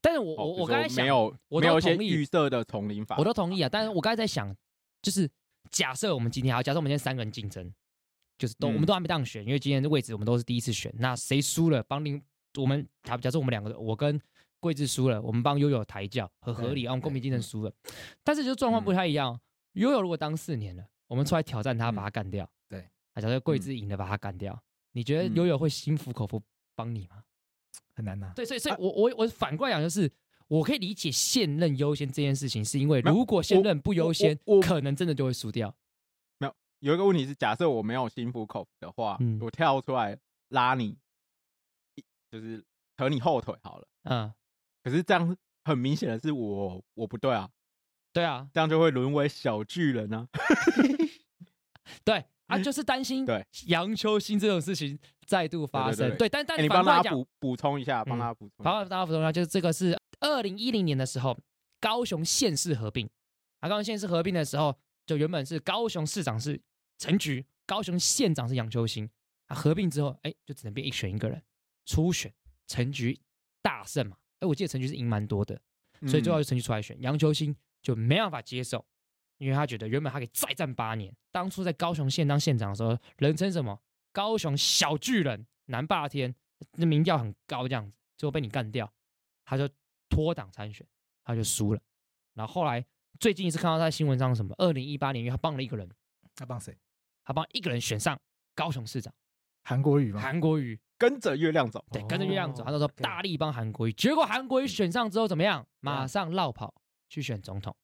[0.00, 3.68] 但是我我我刚才想，没有没有一些预设的丛林法，我都同意啊。
[3.68, 4.56] 但是我刚才在想，
[5.02, 5.30] 就是
[5.70, 7.70] 假设我们今天好，假设我们今天三个人竞争，
[8.38, 10.90] 就是都我们都还没当选，因为今天的位置我们都是第一次选。
[10.96, 12.22] 那谁输了，帮另
[12.56, 14.18] 我们，假假设我们两个，我跟
[14.58, 16.92] 贵智输了，我们帮悠悠抬轿，很合理啊。
[16.92, 17.70] 我们公平竞争输了，
[18.22, 19.38] 但是就状况不太一样。
[19.72, 20.86] 悠悠如果当四年了。
[21.06, 22.48] 我们出来挑战他，把他干掉。
[22.68, 22.80] 对，
[23.12, 24.60] 啊，假设贵智赢了，把他干掉，
[24.92, 26.42] 你觉得悠悠会心服口服
[26.74, 27.24] 帮你吗？
[27.94, 28.32] 很难呐。
[28.34, 30.10] 对，所以，所以我我我反过来讲，就是
[30.48, 35.74] 我可以理解现任优先这件事情，是因为如果现任不优先，可能真的就会输掉。
[36.38, 40.96] 没有，有一个问题是，假设我没有心服口服的话，我跳出来拉你，
[42.30, 42.64] 就是
[42.96, 43.88] 扯你后腿好了。
[44.04, 44.32] 嗯。
[44.82, 47.48] 可是这样很明显的是我我不对啊。
[48.14, 50.38] 对啊，这样就会沦为小巨人呢、啊。
[52.04, 56.08] 对啊，就是担心对杨秋兴这种事情再度发生。
[56.08, 58.64] 对，对，对，对，但但你帮他补补充一下，帮他补充。
[58.64, 61.36] 帮大家补充一下，就是这个是二零一零年的时候，
[61.80, 63.08] 高雄县市合并。
[63.60, 66.60] 啊，高雄县市合并的时候，就原本是高雄市长是
[66.98, 69.10] 陈菊，高雄县长是杨秋兴。
[69.48, 71.42] 啊，合并之后，哎，就只能变一选一个人，
[71.84, 72.32] 初选
[72.66, 73.18] 陈菊
[73.60, 74.16] 大胜嘛。
[74.40, 75.60] 哎，我记得陈菊是赢蛮多的，
[76.06, 77.54] 所以最后就陈菊出来选杨秋兴。
[77.84, 78.84] 就没办法接受，
[79.36, 81.14] 因为他觉得原本他可以再战八年。
[81.30, 83.78] 当初在高雄县当县长的时候，人称什么
[84.10, 86.34] “高雄小巨人”、“南霸天”，
[86.78, 88.90] 那民调很高，这样子，最后被你干掉，
[89.44, 89.68] 他就
[90.08, 90.86] 脱党参选，
[91.22, 91.80] 他就输了。
[92.32, 92.82] 然后后来
[93.20, 95.86] 最近一次看到他在新闻上什么，二零一八年，因为他帮了一个人，
[96.34, 96.74] 他帮谁？
[97.22, 98.18] 他帮一个人选上
[98.54, 99.12] 高雄市长，
[99.62, 100.20] 韩国瑜吗？
[100.20, 102.64] 韩国瑜跟着月亮走，对，跟着月亮走。
[102.64, 105.66] 他就说大力帮韩国瑜，结果韩国瑜选上之后怎么样？
[105.80, 106.74] 马上绕跑。
[107.14, 107.74] 去选总统，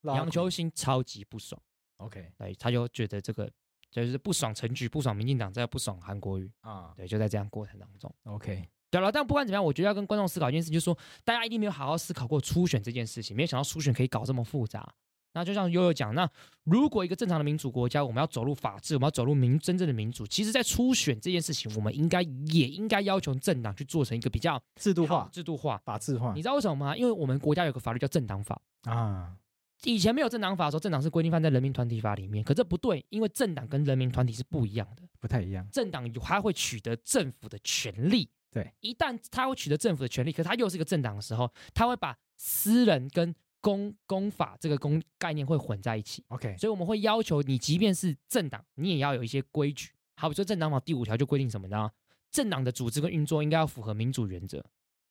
[0.00, 1.60] 杨秋兴超级不爽。
[1.98, 3.50] OK，对，他就觉得这个
[3.90, 6.94] 就是不爽陈菊，不爽民进党，再不爽韩国瑜啊。
[6.96, 8.10] 对，就在这样过程当中。
[8.24, 14.94] OK，对了，但不管怎么样，我觉得要跟观众思考一件事，就是说大家一定没有好好思考过初选这件事情，没有想到初选可以搞这么复杂。
[15.32, 16.28] 那就像悠悠讲，那
[16.64, 26.32] 如果一个正常的民主国家，我们要走入法治，我们要走入民真正的民主，其实，在初选这件事情，我们应该也应该要求政党去做成一个比较制度化、制度化、法治化。
[26.34, 26.96] 你知道为什么吗？
[26.96, 29.36] 因为我们国家有个法律叫政党法啊。
[29.84, 35.66] 以前没有政党法的时候，政党是规定放在人民团体法里面，可这不对，因为政党跟人民团体是不一样的，不太一样。
[35.72, 49.92] 政党它会取得政府的权利，对，一旦它会取得政府的权利，可是它又是一个政党的时候，它会把私人跟公公法这个公概念会混在一起，OK，所以我们会要求你，即便是政党，你也要有一些规矩。
[50.16, 51.90] 好比说政党法第五条就规定什么呢？
[52.30, 54.62] 政党的组织跟运作应该要符合民主原则。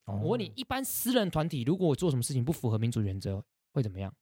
[0.05, 0.21] Oh.
[0.21, 4.13] 我问你，一般私人团体如果我做什么事情不符合民主原则，会怎么样？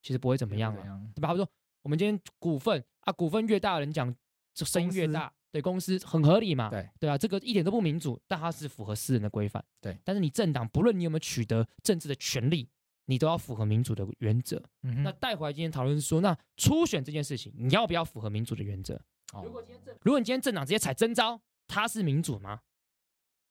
[0.00, 1.28] 其实不会怎么样啊，对吧？
[1.28, 1.48] 好比说
[1.82, 4.14] 我们今天股份啊，股份越大的人讲，
[4.54, 6.70] 就声音越大，对公司很合理嘛？
[6.70, 9.64] 对对啊，这个一点都不民主，但它是符合私人的规范。
[9.80, 12.68] 对，但是你政党不论你有没有取得政治的权利。
[13.10, 14.62] 你都要符合民主的原则。
[14.84, 18.94] 嗯、那带回来今天讨论是说，那初选这件事情，你要不要符合民主的原则？
[19.32, 22.60] 哦、如果今天政，如果你今天政党直接踩真招，它是民主吗？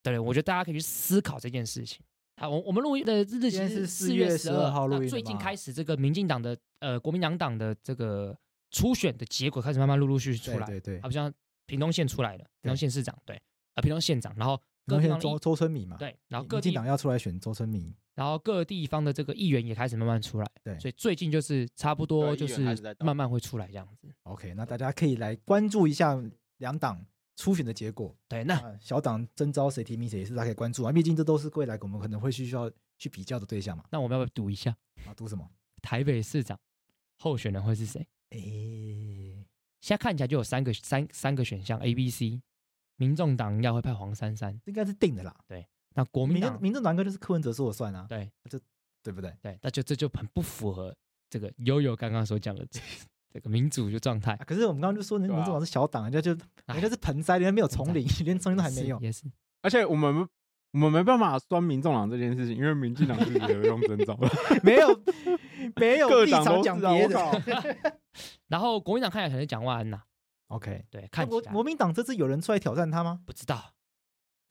[0.01, 2.01] 对，我觉得大家可以去思考这件事情。
[2.37, 5.09] 好，我我们录音的日期是四月十二号录音。
[5.09, 8.33] 最近开始，这个民进党的呃国民党党的这个
[8.71, 10.65] 初选的结果开始慢慢陆陆续续出来。
[10.65, 11.01] 对，对对。
[11.01, 11.31] 好像
[11.65, 13.35] 屏东县出来了，屏东县市长对，
[13.75, 14.57] 啊屏东县长，然后
[14.87, 17.93] 各地周周春米嘛，对，然后各地党要出来选周春米。
[18.19, 22.61] 然后各地方的这个议员也开始慢慢出来，对，所以最近就是差不多就是
[22.99, 24.13] 慢慢会出来这样子。
[24.23, 26.21] OK，那大家可以来关注一下
[26.57, 27.01] 两党
[27.37, 28.13] 初选的结果。
[28.27, 33.85] 对，那小党征召谁提名谁也是大家可以关注啊，毕竟这都是未来我们可能会需要去比较的对象嘛。
[33.89, 35.13] 那我们要不要赌一下啊？
[35.15, 35.49] 赌什么？
[35.81, 36.59] 台北市长
[37.15, 38.05] 候选人会是谁？
[38.31, 38.37] 哎，
[39.79, 42.41] 现在看起来就有三个三三个选项 A、B、C。
[42.97, 45.33] 民众党应该会派黄珊珊，应该是定的啦。
[45.47, 45.65] 对。
[45.95, 48.59] 那国民党、民众党哥就是柯文哲说了算啊，对，这
[49.03, 49.33] 对不对？
[49.41, 50.95] 对，那就这就很不符合
[51.29, 52.79] 这个悠悠刚刚所讲的这
[53.33, 54.35] 这个民主的状态。
[54.45, 58.99] 可是我们刚刚就说，那民众党是小党，人家就人家是盆栽，人家没有丛林，连丛林都还没有。
[58.99, 59.25] 也是，
[59.61, 60.27] 而且我们
[60.71, 64.29] 我们没办法酸民众党这件事情，因为民进党自己也用征召了，
[64.63, 65.01] 没有
[65.75, 67.97] 没有立场讲别的。
[68.47, 70.01] 然后国民党看起来可能是蒋万安呐。
[70.47, 73.21] OK，对，看国国民党这次有人出来挑战他吗？
[73.25, 73.73] 不知道。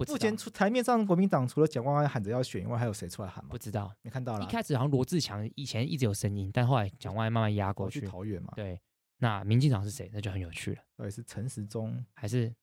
[0.07, 3.51] 目前出台面上，国民党除了蒋万安喊着要选以外，还有谁出来喊吗？
[3.51, 4.45] 不知道，没看到了。
[4.45, 8.01] 一开始好像罗志强以前一直有声音，但后来蒋万安慢慢压过去。
[8.03, 8.53] 桃园嘛。
[8.55, 8.81] 对，
[9.17, 10.09] 那民进党是谁？
[10.13, 10.83] 那就很有趣了。
[10.97, 12.55] 到底是陈时中还是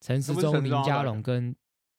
[0.00, 1.54] 陈时中、林佳龙跟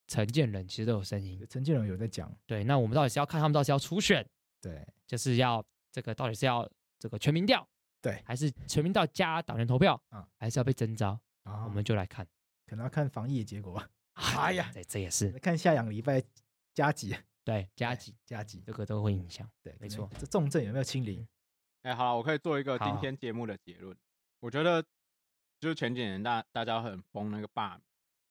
[0.07, 0.67] 陈建仁？
[0.67, 1.45] 其实都有声音。
[1.49, 2.33] 陈建仁有在讲。
[2.45, 4.25] 对，那我们到底是要看他们到底是要初选？
[4.61, 7.67] 对，就是要这个到底是要这个全民调？
[8.01, 10.01] 对，还是全民调加党员投票？
[10.09, 11.19] 啊，还是要被征召？
[11.43, 12.25] 啊，我们就来看，
[12.65, 13.89] 可能要看防疫的结果吧。
[14.37, 16.21] 哎呀，对，这也是看下两个礼拜
[16.73, 19.49] 加急， 对，加急加急，这个都会影响。
[19.61, 20.09] 对，没错。
[20.19, 21.27] 这重症有没有清零？
[21.81, 23.95] 哎，好了，我可以做一个今天节目的结论。
[24.39, 24.83] 我觉得
[25.59, 27.81] 就是前几年大大家很疯那个罢免，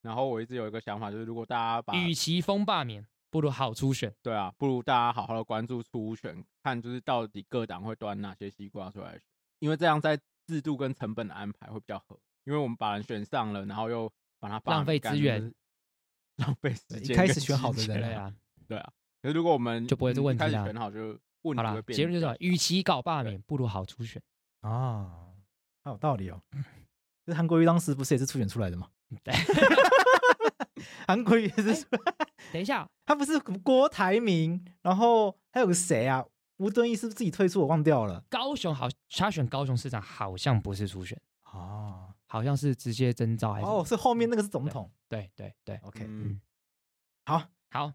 [0.03, 4.15] 然后我一直有一个想法，就是如果大家把与其疯罢免，不如好初选。
[4.23, 9.23] 对啊，不如大家好好的关注初选，看就是到底各党会端哪些西瓜出来选，
[9.59, 12.19] 因为这样在制度跟成本的安排会比较合。
[12.45, 15.53] 因为我们把人选上了，然后又把他浪费资源。
[16.43, 18.33] 浪费时间，一开始选好的人对啊，
[18.69, 18.93] 对啊。
[19.23, 20.65] 可是如果我们就不会这问题了。
[20.65, 21.19] 选好就
[21.55, 24.21] 好了，结论就是：与其搞罢免，不如好初选
[24.61, 25.11] 啊，
[25.85, 26.41] 很有道理哦。
[27.25, 28.89] 这韩国瑜当时不是也是初选出来的吗？
[29.23, 29.33] 对，
[31.07, 31.87] 韩国瑜也是。
[32.53, 36.25] 等一下， 他不是郭台铭，然后还有个谁啊？
[36.59, 37.61] 吴敦义是不是自己退出？
[37.61, 38.25] 我忘掉了。
[38.29, 41.21] 高雄好，他选高雄市长好像不是初选
[41.53, 43.67] 哦，好像是直接征召还是？
[43.67, 44.91] 哦，是后面那个是总统。
[45.07, 46.41] 对对对，OK，嗯，
[47.27, 47.93] 好，好，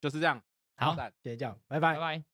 [0.00, 0.40] 就是这样，
[0.76, 2.33] 好，谢谢这样，拜拜，拜拜。